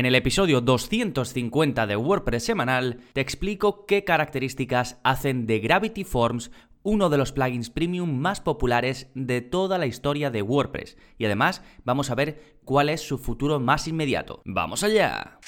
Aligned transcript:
En 0.00 0.06
el 0.06 0.14
episodio 0.14 0.62
250 0.62 1.86
de 1.86 1.94
WordPress 1.94 2.42
semanal 2.42 3.00
te 3.12 3.20
explico 3.20 3.84
qué 3.84 4.02
características 4.02 4.98
hacen 5.04 5.46
de 5.46 5.60
Gravity 5.60 6.04
Forms 6.04 6.50
uno 6.82 7.10
de 7.10 7.18
los 7.18 7.32
plugins 7.32 7.68
premium 7.68 8.10
más 8.18 8.40
populares 8.40 9.10
de 9.14 9.42
toda 9.42 9.76
la 9.76 9.84
historia 9.84 10.30
de 10.30 10.40
WordPress. 10.40 10.96
Y 11.18 11.26
además 11.26 11.62
vamos 11.84 12.10
a 12.10 12.14
ver 12.14 12.56
cuál 12.64 12.88
es 12.88 13.02
su 13.02 13.18
futuro 13.18 13.60
más 13.60 13.88
inmediato. 13.88 14.40
¡Vamos 14.46 14.82
allá! 14.84 15.38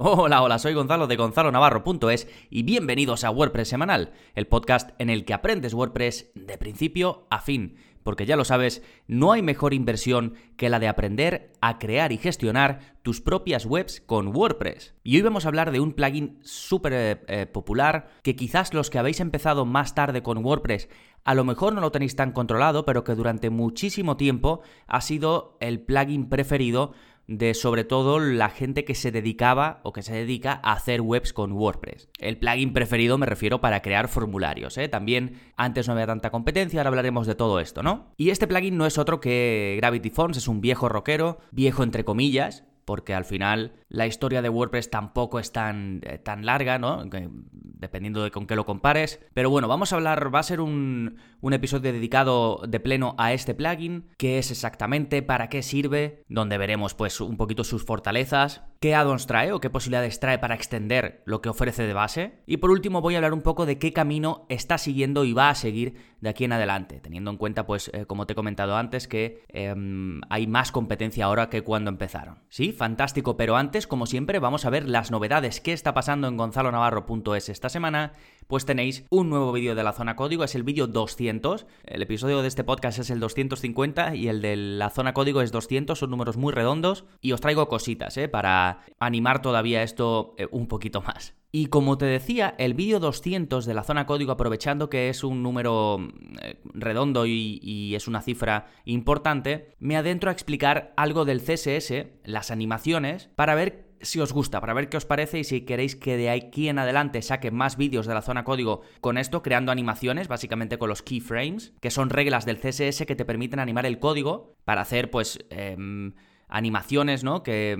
Hola, 0.00 0.42
hola, 0.42 0.60
soy 0.60 0.74
Gonzalo 0.74 1.08
de 1.08 1.16
Gonzalo 1.16 1.50
Navarro.es 1.50 2.28
y 2.50 2.62
bienvenidos 2.62 3.24
a 3.24 3.32
WordPress 3.32 3.66
Semanal, 3.66 4.12
el 4.36 4.46
podcast 4.46 4.90
en 5.00 5.10
el 5.10 5.24
que 5.24 5.34
aprendes 5.34 5.74
WordPress 5.74 6.30
de 6.36 6.56
principio 6.56 7.26
a 7.30 7.40
fin. 7.40 7.74
Porque 8.04 8.24
ya 8.24 8.36
lo 8.36 8.44
sabes, 8.44 8.80
no 9.08 9.32
hay 9.32 9.42
mejor 9.42 9.74
inversión 9.74 10.34
que 10.56 10.68
la 10.68 10.78
de 10.78 10.86
aprender 10.86 11.50
a 11.60 11.80
crear 11.80 12.12
y 12.12 12.16
gestionar 12.16 12.94
tus 13.02 13.20
propias 13.20 13.66
webs 13.66 14.00
con 14.00 14.28
WordPress. 14.28 14.94
Y 15.02 15.16
hoy 15.16 15.22
vamos 15.22 15.44
a 15.44 15.48
hablar 15.48 15.72
de 15.72 15.80
un 15.80 15.92
plugin 15.92 16.38
súper 16.42 16.92
eh, 16.92 17.20
eh, 17.26 17.46
popular 17.46 18.08
que 18.22 18.36
quizás 18.36 18.74
los 18.74 18.90
que 18.90 19.00
habéis 19.00 19.18
empezado 19.18 19.66
más 19.66 19.96
tarde 19.96 20.22
con 20.22 20.38
WordPress 20.44 20.88
a 21.24 21.34
lo 21.34 21.44
mejor 21.44 21.74
no 21.74 21.82
lo 21.82 21.92
tenéis 21.92 22.16
tan 22.16 22.32
controlado, 22.32 22.86
pero 22.86 23.04
que 23.04 23.14
durante 23.14 23.50
muchísimo 23.50 24.16
tiempo 24.16 24.62
ha 24.86 25.02
sido 25.02 25.58
el 25.60 25.80
plugin 25.80 26.30
preferido 26.30 26.92
de 27.28 27.54
sobre 27.54 27.84
todo 27.84 28.18
la 28.18 28.48
gente 28.48 28.84
que 28.84 28.94
se 28.94 29.12
dedicaba 29.12 29.80
o 29.84 29.92
que 29.92 30.02
se 30.02 30.14
dedica 30.14 30.60
a 30.64 30.72
hacer 30.72 31.02
webs 31.02 31.32
con 31.32 31.52
WordPress. 31.52 32.08
El 32.18 32.38
plugin 32.38 32.72
preferido 32.72 33.18
me 33.18 33.26
refiero 33.26 33.60
para 33.60 33.82
crear 33.82 34.08
formularios, 34.08 34.78
¿eh? 34.78 34.88
También 34.88 35.38
antes 35.56 35.86
no 35.86 35.92
había 35.92 36.06
tanta 36.06 36.30
competencia, 36.30 36.80
ahora 36.80 36.88
hablaremos 36.88 37.26
de 37.26 37.34
todo 37.34 37.60
esto, 37.60 37.82
¿no? 37.82 38.12
Y 38.16 38.30
este 38.30 38.46
plugin 38.46 38.78
no 38.78 38.86
es 38.86 38.96
otro 38.98 39.20
que 39.20 39.76
Gravity 39.78 40.10
Forms, 40.10 40.38
es 40.38 40.48
un 40.48 40.62
viejo 40.62 40.88
rockero, 40.88 41.38
viejo 41.52 41.82
entre 41.82 42.04
comillas, 42.04 42.64
porque 42.88 43.12
al 43.12 43.26
final 43.26 43.74
la 43.90 44.06
historia 44.06 44.40
de 44.40 44.48
WordPress 44.48 44.88
tampoco 44.88 45.38
es 45.38 45.52
tan, 45.52 46.00
eh, 46.04 46.16
tan 46.16 46.46
larga, 46.46 46.78
¿no? 46.78 47.04
dependiendo 47.52 48.24
de 48.24 48.30
con 48.30 48.46
qué 48.46 48.56
lo 48.56 48.64
compares. 48.64 49.20
Pero 49.34 49.50
bueno, 49.50 49.68
vamos 49.68 49.92
a 49.92 49.96
hablar, 49.96 50.34
va 50.34 50.38
a 50.38 50.42
ser 50.42 50.62
un, 50.62 51.18
un 51.42 51.52
episodio 51.52 51.92
dedicado 51.92 52.62
de 52.66 52.80
pleno 52.80 53.14
a 53.18 53.34
este 53.34 53.54
plugin, 53.54 54.08
qué 54.16 54.38
es 54.38 54.50
exactamente, 54.50 55.22
para 55.22 55.50
qué 55.50 55.62
sirve, 55.62 56.24
donde 56.28 56.56
veremos 56.56 56.94
pues 56.94 57.20
un 57.20 57.36
poquito 57.36 57.62
sus 57.62 57.84
fortalezas, 57.84 58.62
qué 58.80 58.94
addons 58.94 59.26
trae 59.26 59.52
o 59.52 59.60
qué 59.60 59.70
posibilidades 59.70 60.18
trae 60.18 60.38
para 60.38 60.54
extender 60.54 61.22
lo 61.26 61.40
que 61.40 61.48
ofrece 61.48 61.86
de 61.86 61.92
base. 61.92 62.38
Y 62.46 62.56
por 62.56 62.70
último 62.70 63.00
voy 63.00 63.14
a 63.14 63.18
hablar 63.18 63.34
un 63.34 63.42
poco 63.42 63.66
de 63.66 63.78
qué 63.78 63.92
camino 63.92 64.46
está 64.48 64.78
siguiendo 64.78 65.24
y 65.24 65.32
va 65.32 65.50
a 65.50 65.54
seguir 65.54 65.94
de 66.20 66.30
aquí 66.30 66.44
en 66.44 66.52
adelante, 66.52 67.00
teniendo 67.00 67.30
en 67.30 67.36
cuenta 67.36 67.66
pues 67.66 67.90
eh, 67.94 68.06
como 68.06 68.26
te 68.26 68.32
he 68.32 68.36
comentado 68.36 68.76
antes 68.76 69.06
que 69.06 69.44
em, 69.48 70.20
hay 70.28 70.46
más 70.46 70.72
competencia 70.72 71.26
ahora 71.26 71.48
que 71.48 71.62
cuando 71.62 71.90
empezaron. 71.90 72.40
Sí, 72.48 72.72
fantástico, 72.78 73.36
pero 73.36 73.56
antes 73.56 73.86
como 73.86 74.06
siempre 74.06 74.38
vamos 74.38 74.64
a 74.64 74.70
ver 74.70 74.88
las 74.88 75.10
novedades, 75.10 75.60
qué 75.60 75.74
está 75.74 75.92
pasando 75.92 76.28
en 76.28 76.38
gonzalonavarro.es 76.38 77.50
esta 77.50 77.68
semana, 77.68 78.12
pues 78.48 78.64
tenéis 78.64 79.04
un 79.10 79.28
nuevo 79.28 79.52
vídeo 79.52 79.74
de 79.74 79.84
la 79.84 79.92
zona 79.92 80.16
código, 80.16 80.42
es 80.42 80.54
el 80.54 80.62
vídeo 80.62 80.86
200. 80.86 81.66
El 81.84 82.02
episodio 82.02 82.42
de 82.42 82.48
este 82.48 82.64
podcast 82.64 82.98
es 82.98 83.10
el 83.10 83.20
250 83.20 84.16
y 84.16 84.28
el 84.28 84.40
de 84.40 84.56
la 84.56 84.90
zona 84.90 85.12
código 85.12 85.42
es 85.42 85.52
200, 85.52 85.98
son 85.98 86.10
números 86.10 86.38
muy 86.38 86.52
redondos 86.52 87.04
y 87.20 87.32
os 87.32 87.42
traigo 87.42 87.68
cositas, 87.68 88.16
¿eh? 88.16 88.26
Para 88.28 88.80
animar 88.98 89.42
todavía 89.42 89.82
esto 89.82 90.34
eh, 90.38 90.48
un 90.50 90.66
poquito 90.66 91.02
más. 91.02 91.34
Y 91.52 91.66
como 91.66 91.96
te 91.96 92.06
decía, 92.06 92.54
el 92.58 92.74
vídeo 92.74 93.00
200 93.00 93.64
de 93.66 93.74
la 93.74 93.82
zona 93.82 94.06
código, 94.06 94.32
aprovechando 94.32 94.90
que 94.90 95.08
es 95.08 95.24
un 95.24 95.42
número 95.42 95.98
eh, 96.42 96.60
redondo 96.74 97.26
y, 97.26 97.58
y, 97.62 97.94
es 97.94 98.08
una 98.08 98.20
cifra 98.20 98.66
importante, 98.84 99.74
me 99.78 99.96
adentro 99.96 100.30
a 100.30 100.32
explicar 100.32 100.92
algo 100.96 101.24
del 101.24 101.40
CSS, 101.40 102.06
las 102.24 102.50
animaciones, 102.50 103.30
para 103.34 103.54
ver 103.54 103.87
si 104.00 104.20
os 104.20 104.32
gusta, 104.32 104.60
para 104.60 104.74
ver 104.74 104.88
qué 104.88 104.96
os 104.96 105.06
parece 105.06 105.38
y 105.38 105.44
si 105.44 105.62
queréis 105.62 105.96
que 105.96 106.16
de 106.16 106.30
aquí 106.30 106.68
en 106.68 106.78
adelante 106.78 107.22
saque 107.22 107.50
más 107.50 107.76
vídeos 107.76 108.06
de 108.06 108.14
la 108.14 108.22
zona 108.22 108.44
código 108.44 108.82
con 109.00 109.18
esto, 109.18 109.42
creando 109.42 109.72
animaciones, 109.72 110.28
básicamente 110.28 110.78
con 110.78 110.88
los 110.88 111.02
keyframes, 111.02 111.74
que 111.80 111.90
son 111.90 112.10
reglas 112.10 112.46
del 112.46 112.58
CSS 112.58 113.06
que 113.06 113.16
te 113.16 113.24
permiten 113.24 113.60
animar 113.60 113.86
el 113.86 113.98
código 113.98 114.56
para 114.64 114.82
hacer, 114.82 115.10
pues, 115.10 115.38
em, 115.50 116.14
animaciones, 116.48 117.24
¿no? 117.24 117.42
Que, 117.42 117.76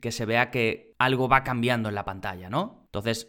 que 0.00 0.12
se 0.12 0.26
vea 0.26 0.50
que 0.50 0.94
algo 0.98 1.28
va 1.28 1.44
cambiando 1.44 1.88
en 1.88 1.94
la 1.94 2.04
pantalla, 2.04 2.48
¿no? 2.48 2.82
Entonces, 2.86 3.28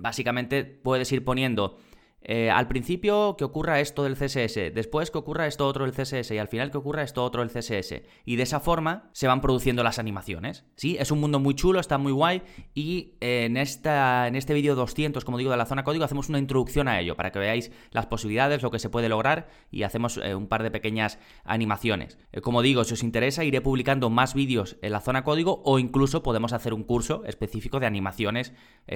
básicamente 0.00 0.64
puedes 0.64 1.10
ir 1.12 1.24
poniendo 1.24 1.78
eh, 2.20 2.50
al 2.50 2.66
principio 2.66 3.36
que 3.36 3.44
ocurra 3.44 3.80
esto 3.80 4.02
del 4.02 4.16
CSS, 4.16 4.74
después 4.74 5.10
que 5.10 5.18
ocurra 5.18 5.46
esto 5.46 5.66
otro 5.66 5.84
del 5.84 5.94
CSS 5.94 6.32
y 6.32 6.38
al 6.38 6.48
final 6.48 6.70
que 6.70 6.78
ocurra 6.78 7.02
esto 7.02 7.24
otro 7.24 7.46
del 7.46 7.50
CSS. 7.50 8.02
Y 8.24 8.36
de 8.36 8.42
esa 8.42 8.60
forma 8.60 9.08
se 9.12 9.28
van 9.28 9.40
produciendo 9.40 9.82
las 9.82 9.98
animaciones. 9.98 10.64
Sí, 10.74 10.96
es 10.98 11.10
un 11.10 11.20
mundo 11.20 11.38
muy 11.38 11.54
chulo, 11.54 11.80
está 11.80 11.96
muy 11.96 12.12
guay 12.12 12.42
y 12.74 13.14
eh, 13.20 13.44
en, 13.44 13.56
esta, 13.56 14.26
en 14.26 14.34
este 14.34 14.52
vídeo 14.52 14.74
200, 14.74 15.24
como 15.24 15.38
digo, 15.38 15.50
de 15.50 15.56
la 15.56 15.66
zona 15.66 15.84
código 15.84 16.04
hacemos 16.04 16.28
una 16.28 16.38
introducción 16.38 16.88
a 16.88 17.00
ello 17.00 17.16
para 17.16 17.30
que 17.30 17.38
veáis 17.38 17.70
las 17.92 18.06
posibilidades, 18.06 18.62
lo 18.62 18.70
que 18.70 18.78
se 18.78 18.90
puede 18.90 19.08
lograr 19.08 19.48
y 19.70 19.84
hacemos 19.84 20.18
eh, 20.18 20.34
un 20.34 20.48
par 20.48 20.62
de 20.62 20.70
pequeñas 20.70 21.18
animaciones. 21.44 22.18
como 22.42 22.62
digo, 22.62 22.84
si 22.84 22.94
os 22.94 23.02
interesa 23.02 23.44
iré 23.44 23.60
publicando 23.60 24.10
más 24.10 24.34
vídeos 24.34 24.76
en 24.82 24.92
la 24.92 25.00
zona 25.00 25.22
código 25.24 25.62
o 25.64 25.78
incluso 25.78 26.22
podemos 26.22 26.52
hacer 26.52 26.74
un 26.74 26.82
curso 26.82 27.24
específico 27.24 27.80
de 27.80 27.86
animaciones 27.86 28.52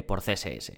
por 0.06 0.20
CSS. 0.20 0.72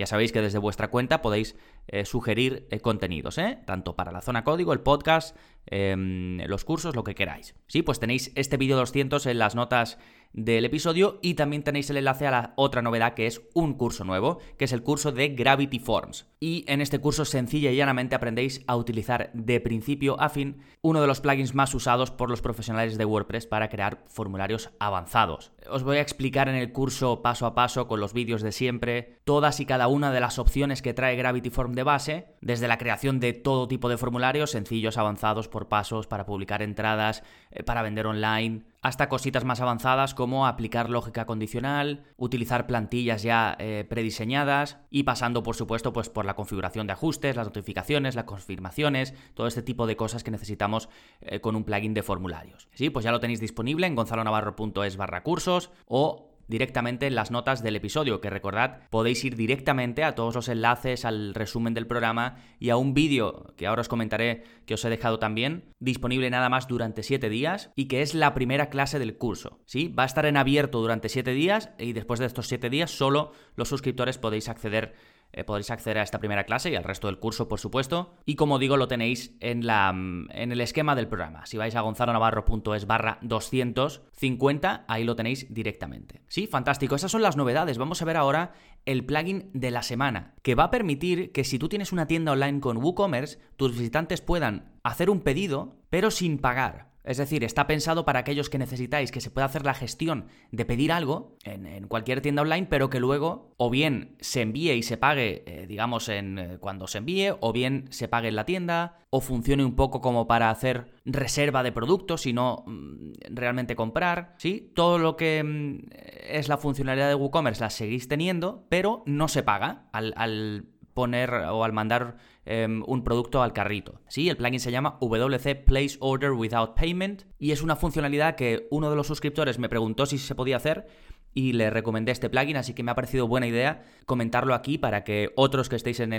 Ya 0.00 0.06
sabéis 0.06 0.32
que 0.32 0.40
desde 0.40 0.58
vuestra 0.58 0.88
cuenta 0.88 1.20
podéis 1.20 1.56
eh, 1.86 2.06
sugerir 2.06 2.66
eh, 2.70 2.80
contenidos, 2.80 3.36
¿eh? 3.36 3.58
tanto 3.66 3.96
para 3.96 4.12
la 4.12 4.22
zona 4.22 4.44
código, 4.44 4.72
el 4.72 4.80
podcast, 4.80 5.36
em, 5.66 6.38
los 6.46 6.64
cursos, 6.64 6.96
lo 6.96 7.04
que 7.04 7.14
queráis. 7.14 7.54
Sí, 7.66 7.82
pues 7.82 8.00
tenéis 8.00 8.32
este 8.34 8.56
vídeo 8.56 8.78
200 8.78 9.26
en 9.26 9.38
las 9.38 9.54
notas 9.54 9.98
del 10.32 10.64
episodio 10.64 11.18
y 11.22 11.34
también 11.34 11.62
tenéis 11.62 11.90
el 11.90 11.96
enlace 11.96 12.26
a 12.26 12.30
la 12.30 12.52
otra 12.56 12.82
novedad 12.82 13.14
que 13.14 13.26
es 13.26 13.42
un 13.54 13.74
curso 13.74 14.04
nuevo, 14.04 14.38
que 14.56 14.64
es 14.64 14.72
el 14.72 14.82
curso 14.82 15.12
de 15.12 15.28
Gravity 15.30 15.78
Forms. 15.78 16.26
Y 16.38 16.64
en 16.68 16.80
este 16.80 17.00
curso 17.00 17.24
sencilla 17.24 17.70
y 17.70 17.76
llanamente 17.76 18.14
aprendéis 18.14 18.62
a 18.66 18.76
utilizar 18.76 19.30
de 19.34 19.60
principio 19.60 20.20
a 20.20 20.28
fin 20.28 20.62
uno 20.82 21.00
de 21.00 21.06
los 21.06 21.20
plugins 21.20 21.54
más 21.54 21.74
usados 21.74 22.10
por 22.10 22.30
los 22.30 22.40
profesionales 22.40 22.96
de 22.96 23.04
WordPress 23.04 23.46
para 23.46 23.68
crear 23.68 24.04
formularios 24.08 24.70
avanzados. 24.78 25.52
Os 25.68 25.82
voy 25.82 25.98
a 25.98 26.02
explicar 26.02 26.48
en 26.48 26.54
el 26.54 26.72
curso 26.72 27.22
paso 27.22 27.46
a 27.46 27.54
paso 27.54 27.86
con 27.86 28.00
los 28.00 28.14
vídeos 28.14 28.42
de 28.42 28.52
siempre 28.52 29.18
todas 29.24 29.60
y 29.60 29.66
cada 29.66 29.88
una 29.88 30.12
de 30.12 30.20
las 30.20 30.38
opciones 30.38 30.82
que 30.82 30.94
trae 30.94 31.16
Gravity 31.16 31.50
Form 31.50 31.74
de 31.74 31.82
base, 31.82 32.26
desde 32.40 32.68
la 32.68 32.78
creación 32.78 33.20
de 33.20 33.32
todo 33.32 33.68
tipo 33.68 33.88
de 33.88 33.98
formularios 33.98 34.50
sencillos, 34.50 34.96
avanzados 34.96 35.48
por 35.48 35.68
pasos 35.68 36.06
para 36.06 36.24
publicar 36.24 36.62
entradas, 36.62 37.22
eh, 37.50 37.62
para 37.62 37.82
vender 37.82 38.06
online, 38.06 38.62
hasta 38.82 39.08
cositas 39.08 39.44
más 39.44 39.60
avanzadas 39.60 40.14
como 40.14 40.46
aplicar 40.46 40.88
lógica 40.90 41.26
condicional, 41.26 42.04
utilizar 42.16 42.66
plantillas 42.66 43.22
ya 43.22 43.56
eh, 43.58 43.84
prediseñadas 43.88 44.78
y 44.90 45.02
pasando 45.02 45.42
por 45.42 45.56
supuesto 45.56 45.92
pues 45.92 46.08
por 46.08 46.24
la 46.24 46.34
configuración 46.34 46.86
de 46.86 46.94
ajustes, 46.94 47.36
las 47.36 47.46
notificaciones, 47.46 48.14
las 48.14 48.24
confirmaciones, 48.24 49.14
todo 49.34 49.46
este 49.46 49.62
tipo 49.62 49.86
de 49.86 49.96
cosas 49.96 50.24
que 50.24 50.30
necesitamos 50.30 50.88
eh, 51.20 51.40
con 51.40 51.56
un 51.56 51.64
plugin 51.64 51.94
de 51.94 52.02
formularios. 52.02 52.68
Sí, 52.74 52.90
pues 52.90 53.04
ya 53.04 53.12
lo 53.12 53.20
tenéis 53.20 53.40
disponible 53.40 53.86
en 53.86 53.94
gonzalonavarro.es 53.94 54.96
barra 54.96 55.22
cursos 55.22 55.70
o 55.86 56.29
directamente 56.50 57.06
en 57.06 57.14
las 57.14 57.30
notas 57.30 57.62
del 57.62 57.76
episodio, 57.76 58.20
que 58.20 58.28
recordad, 58.28 58.80
podéis 58.90 59.24
ir 59.24 59.36
directamente 59.36 60.04
a 60.04 60.14
todos 60.14 60.34
los 60.34 60.48
enlaces, 60.48 61.04
al 61.04 61.32
resumen 61.32 61.72
del 61.72 61.86
programa 61.86 62.36
y 62.58 62.70
a 62.70 62.76
un 62.76 62.92
vídeo 62.92 63.54
que 63.56 63.66
ahora 63.66 63.80
os 63.80 63.88
comentaré 63.88 64.42
que 64.66 64.74
os 64.74 64.84
he 64.84 64.90
dejado 64.90 65.18
también, 65.18 65.72
disponible 65.78 66.28
nada 66.28 66.48
más 66.48 66.68
durante 66.68 67.02
7 67.02 67.30
días 67.30 67.70
y 67.76 67.86
que 67.86 68.02
es 68.02 68.14
la 68.14 68.34
primera 68.34 68.68
clase 68.68 68.98
del 68.98 69.16
curso. 69.16 69.60
¿sí? 69.64 69.88
Va 69.88 70.02
a 70.02 70.06
estar 70.06 70.26
en 70.26 70.36
abierto 70.36 70.80
durante 70.80 71.08
7 71.08 71.32
días 71.32 71.70
y 71.78 71.92
después 71.92 72.20
de 72.20 72.26
estos 72.26 72.48
7 72.48 72.68
días 72.68 72.90
solo 72.90 73.32
los 73.54 73.68
suscriptores 73.68 74.18
podéis 74.18 74.48
acceder 74.48 74.94
eh, 75.32 75.44
podréis 75.44 75.70
acceder 75.70 75.98
a 75.98 76.02
esta 76.02 76.18
primera 76.18 76.44
clase 76.44 76.70
y 76.70 76.76
al 76.76 76.84
resto 76.84 77.06
del 77.06 77.18
curso, 77.18 77.48
por 77.48 77.60
supuesto. 77.60 78.14
Y 78.24 78.36
como 78.36 78.58
digo, 78.58 78.76
lo 78.76 78.88
tenéis 78.88 79.36
en, 79.40 79.66
la, 79.66 79.92
mm, 79.92 80.28
en 80.32 80.52
el 80.52 80.60
esquema 80.60 80.94
del 80.94 81.08
programa. 81.08 81.46
Si 81.46 81.56
vais 81.56 81.74
a 81.76 81.80
gonzalonavarro.es 81.80 82.86
barra 82.86 83.18
250, 83.22 84.84
ahí 84.88 85.04
lo 85.04 85.16
tenéis 85.16 85.46
directamente. 85.52 86.22
Sí, 86.28 86.46
fantástico. 86.46 86.94
Esas 86.94 87.12
son 87.12 87.22
las 87.22 87.36
novedades. 87.36 87.78
Vamos 87.78 88.02
a 88.02 88.04
ver 88.04 88.16
ahora 88.16 88.52
el 88.86 89.04
plugin 89.04 89.50
de 89.52 89.70
la 89.70 89.82
semana, 89.82 90.34
que 90.42 90.54
va 90.54 90.64
a 90.64 90.70
permitir 90.70 91.32
que 91.32 91.44
si 91.44 91.58
tú 91.58 91.68
tienes 91.68 91.92
una 91.92 92.06
tienda 92.06 92.32
online 92.32 92.60
con 92.60 92.78
WooCommerce, 92.78 93.38
tus 93.56 93.72
visitantes 93.72 94.20
puedan 94.20 94.72
hacer 94.82 95.10
un 95.10 95.20
pedido, 95.20 95.76
pero 95.90 96.10
sin 96.10 96.38
pagar. 96.38 96.89
Es 97.02 97.16
decir, 97.16 97.44
está 97.44 97.66
pensado 97.66 98.04
para 98.04 98.20
aquellos 98.20 98.50
que 98.50 98.58
necesitáis 98.58 99.10
que 99.10 99.20
se 99.20 99.30
pueda 99.30 99.46
hacer 99.46 99.64
la 99.64 99.74
gestión 99.74 100.26
de 100.50 100.64
pedir 100.66 100.92
algo 100.92 101.36
en, 101.44 101.86
cualquier 101.88 102.20
tienda 102.20 102.42
online, 102.42 102.66
pero 102.68 102.90
que 102.90 103.00
luego 103.00 103.54
o 103.56 103.70
bien 103.70 104.16
se 104.20 104.42
envíe 104.42 104.72
y 104.72 104.82
se 104.82 104.96
pague, 104.96 105.42
eh, 105.46 105.66
digamos, 105.66 106.08
en 106.08 106.38
eh, 106.38 106.58
cuando 106.60 106.86
se 106.86 106.98
envíe, 106.98 107.34
o 107.40 107.52
bien 107.52 107.86
se 107.90 108.08
pague 108.08 108.28
en 108.28 108.36
la 108.36 108.44
tienda, 108.44 108.98
o 109.08 109.20
funcione 109.20 109.64
un 109.64 109.76
poco 109.76 110.00
como 110.00 110.26
para 110.26 110.50
hacer 110.50 110.92
reserva 111.04 111.62
de 111.62 111.72
productos 111.72 112.26
y 112.26 112.32
no 112.32 112.64
mm, 112.66 113.12
realmente 113.30 113.76
comprar. 113.76 114.34
¿sí? 114.36 114.70
Todo 114.74 114.98
lo 114.98 115.16
que 115.16 115.42
mm, 115.42 115.88
es 116.28 116.48
la 116.48 116.58
funcionalidad 116.58 117.08
de 117.08 117.14
WooCommerce 117.14 117.62
la 117.62 117.70
seguís 117.70 118.08
teniendo, 118.08 118.66
pero 118.68 119.02
no 119.06 119.28
se 119.28 119.42
paga 119.42 119.88
al 119.92 120.66
poner 120.94 121.32
o 121.32 121.64
al 121.64 121.72
mandar 121.72 122.16
em, 122.44 122.82
un 122.86 123.04
producto 123.04 123.42
al 123.42 123.52
carrito. 123.52 124.00
Sí, 124.08 124.28
el 124.28 124.36
plugin 124.36 124.60
se 124.60 124.72
llama 124.72 124.98
WC 125.00 125.54
Place 125.54 125.96
Order 126.00 126.32
Without 126.32 126.74
Payment 126.74 127.24
y 127.38 127.52
es 127.52 127.62
una 127.62 127.76
funcionalidad 127.76 128.36
que 128.36 128.66
uno 128.70 128.90
de 128.90 128.96
los 128.96 129.06
suscriptores 129.06 129.58
me 129.58 129.68
preguntó 129.68 130.06
si 130.06 130.18
se 130.18 130.34
podía 130.34 130.56
hacer 130.56 130.86
y 131.32 131.52
le 131.52 131.70
recomendé 131.70 132.12
este 132.12 132.28
plugin, 132.28 132.56
así 132.56 132.74
que 132.74 132.82
me 132.82 132.90
ha 132.90 132.94
parecido 132.94 133.28
buena 133.28 133.46
idea 133.46 133.82
comentarlo 134.06 134.54
aquí 134.54 134.78
para 134.78 135.04
que 135.04 135.32
otros 135.36 135.68
que 135.68 135.76
estéis 135.76 136.00
en, 136.00 136.10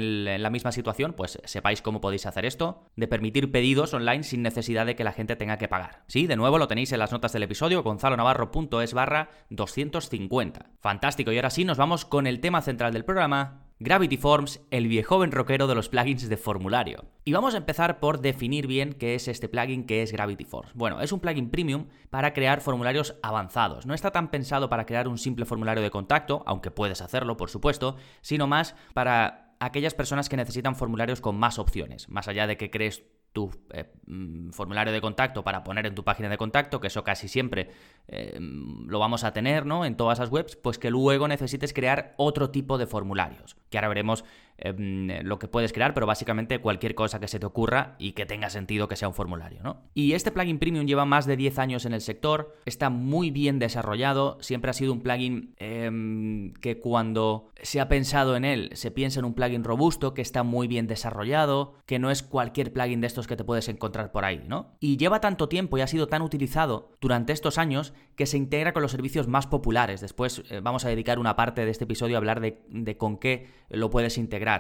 la 0.42 0.50
misma 0.50 0.72
situación, 0.72 1.14
pues 1.14 1.40
sepáis 1.44 1.82
cómo 1.82 2.02
podéis 2.02 2.26
hacer 2.26 2.46
esto, 2.46 2.86
de 2.96 3.08
permitir 3.08 3.52
pedidos 3.52 3.94
online 3.94 4.24
sin 4.24 4.42
necesidad 4.42 4.86
de 4.86 4.96
que 4.96 5.04
la 5.04 5.12
gente 5.12 5.36
tenga 5.36 5.58
que 5.58 5.68
pagar. 5.68 6.04
Sí, 6.08 6.28
de 6.28 6.38
nuevo 6.38 6.58
lo 6.58 6.68
tenéis 6.68 6.92
en 6.94 7.00
las 7.00 7.12
notas 7.12 7.34
del 7.34 7.44
episodio, 7.44 7.84
gonzalonavarro.es 7.84 8.94
barra 8.94 9.30
250. 9.50 10.72
Fantástico, 10.80 11.32
y 11.32 11.38
ahora 11.38 11.50
sí 11.50 11.66
nos 11.66 11.78
vamos 11.78 12.06
con 12.06 12.28
el 12.28 12.40
tema 12.40 12.62
central 12.62 12.94
del 12.94 13.06
programa, 13.06 13.71
Gravity 13.84 14.18
Forms, 14.18 14.62
el 14.70 14.88
viejoven 14.88 15.32
rockero 15.32 15.66
de 15.66 15.74
los 15.74 15.90
plugins 15.90 16.30
de 16.30 16.38
formulario. 16.38 17.06
Y 17.26 17.34
vamos 17.34 17.56
a 17.56 17.58
empezar 17.58 18.00
por 18.00 18.22
definir 18.22 18.68
bien 18.68 18.94
qué 18.94 19.16
es 19.16 19.28
este 19.28 19.50
plugin 19.50 19.88
que 19.88 20.04
es 20.04 20.12
Gravity 20.12 20.46
Forms. 20.46 20.76
Bueno, 20.76 21.02
es 21.02 21.12
un 21.12 21.20
plugin 21.20 21.50
premium 21.50 21.88
para 22.12 22.32
crear 22.34 22.62
formularios 22.62 23.16
avanzados. 23.24 23.88
No 23.88 23.96
está 23.96 24.12
tan 24.12 24.30
pensado 24.30 24.70
para 24.70 24.86
crear 24.86 25.08
un 25.08 25.18
simple 25.18 25.46
formulario 25.46 25.82
de 25.82 25.90
contacto, 25.90 26.44
aunque 26.46 26.70
puedes 26.70 27.02
hacerlo, 27.02 27.38
por 27.38 27.50
supuesto, 27.50 27.96
sino 28.22 28.46
más 28.46 28.76
para 28.94 29.56
aquellas 29.60 29.96
personas 29.96 30.30
que 30.30 30.38
necesitan 30.38 30.76
formularios 30.76 31.20
con 31.20 31.40
más 31.40 31.58
opciones, 31.58 32.08
más 32.08 32.28
allá 32.28 32.46
de 32.46 32.58
que 32.58 32.70
crees 32.70 33.02
tu 33.34 33.50
eh, 33.72 33.92
mm, 34.08 34.52
formulario 34.52 34.92
de 34.92 35.02
contacto 35.02 35.44
para 35.44 35.64
poner 35.64 35.86
en 35.86 35.96
tu 35.96 36.04
página 36.04 36.30
de 36.30 36.38
contacto, 36.38 36.80
que 36.80 36.88
eso 36.88 37.04
casi 37.04 37.28
siempre 37.28 37.70
eh, 38.08 38.38
lo 38.40 39.00
vamos 39.00 39.24
a 39.24 39.32
tener 39.32 39.66
¿no? 39.66 39.86
en 39.86 39.96
todas 39.96 40.20
las 40.20 40.30
webs, 40.30 40.56
pues 40.56 40.78
que 40.78 40.90
luego 40.90 41.28
necesites 41.28 41.74
crear 41.74 42.14
otro 42.18 42.50
tipo 42.50 42.78
de 42.78 42.88
formularios, 42.88 43.56
que 43.70 43.78
ahora 43.78 43.88
veremos 43.88 44.26
Em, 44.64 45.08
lo 45.24 45.40
que 45.40 45.48
puedes 45.48 45.74
crear, 45.74 45.96
pero 45.96 46.06
básicamente 46.06 46.60
cualquier 46.60 46.94
cosa 46.94 47.20
que 47.20 47.28
se 47.28 47.40
te 47.40 47.48
ocurra 47.48 47.96
y 47.98 48.12
que 48.12 48.28
tenga 48.28 48.50
sentido 48.52 48.88
que 48.88 48.96
sea 48.96 49.08
un 49.08 49.16
formulario, 49.16 49.64
¿no? 49.64 49.82
Y 49.96 50.14
este 50.14 50.32
plugin 50.32 50.60
premium 50.60 50.86
lleva 50.86 51.04
más 51.04 51.26
de 51.26 51.36
10 51.36 51.58
años 51.58 51.86
en 51.86 51.94
el 51.94 52.02
sector, 52.02 52.56
está 52.66 52.92
muy 52.92 53.32
bien 53.32 53.58
desarrollado, 53.58 54.38
siempre 54.40 54.70
ha 54.70 54.74
sido 54.74 54.94
un 54.94 55.02
plugin 55.02 55.56
em, 55.58 56.54
que 56.54 56.80
cuando 56.80 57.50
se 57.64 57.82
ha 57.82 57.88
pensado 57.88 58.36
en 58.36 58.46
él, 58.46 58.70
se 58.74 58.92
piensa 58.92 59.20
en 59.20 59.26
un 59.26 59.34
plugin 59.34 59.64
robusto, 59.64 60.14
que 60.14 60.22
está 60.22 60.44
muy 60.44 60.68
bien 60.68 60.86
desarrollado, 60.86 61.74
que 61.88 61.98
no 61.98 62.12
es 62.12 62.22
cualquier 62.22 62.72
plugin 62.72 63.02
de 63.02 63.08
estos 63.08 63.26
que 63.26 63.36
te 63.36 63.44
puedes 63.44 63.68
encontrar 63.68 64.12
por 64.12 64.26
ahí, 64.26 64.44
¿no? 64.48 64.76
Y 64.80 64.98
lleva 64.98 65.22
tanto 65.22 65.50
tiempo 65.50 65.80
y 65.80 65.82
ha 65.82 65.88
sido 65.88 66.08
tan 66.08 66.22
utilizado 66.22 66.92
durante 67.02 67.34
estos 67.34 67.58
años 67.58 67.94
que 68.16 68.28
se 68.28 68.38
integra 68.38 68.74
con 68.74 68.84
los 68.84 68.92
servicios 68.92 69.28
más 69.28 69.48
populares. 69.48 70.02
Después 70.02 70.44
eh, 70.52 70.60
vamos 70.62 70.86
a 70.86 70.90
dedicar 70.90 71.18
una 71.18 71.36
parte 71.36 71.66
de 71.66 71.72
este 71.72 71.86
episodio 71.86 72.16
a 72.16 72.20
hablar 72.20 72.42
de 72.42 72.98
con 72.98 73.18
qué 73.18 73.48
lo 73.70 73.90
puedes 73.90 74.20
integrar 74.20 74.51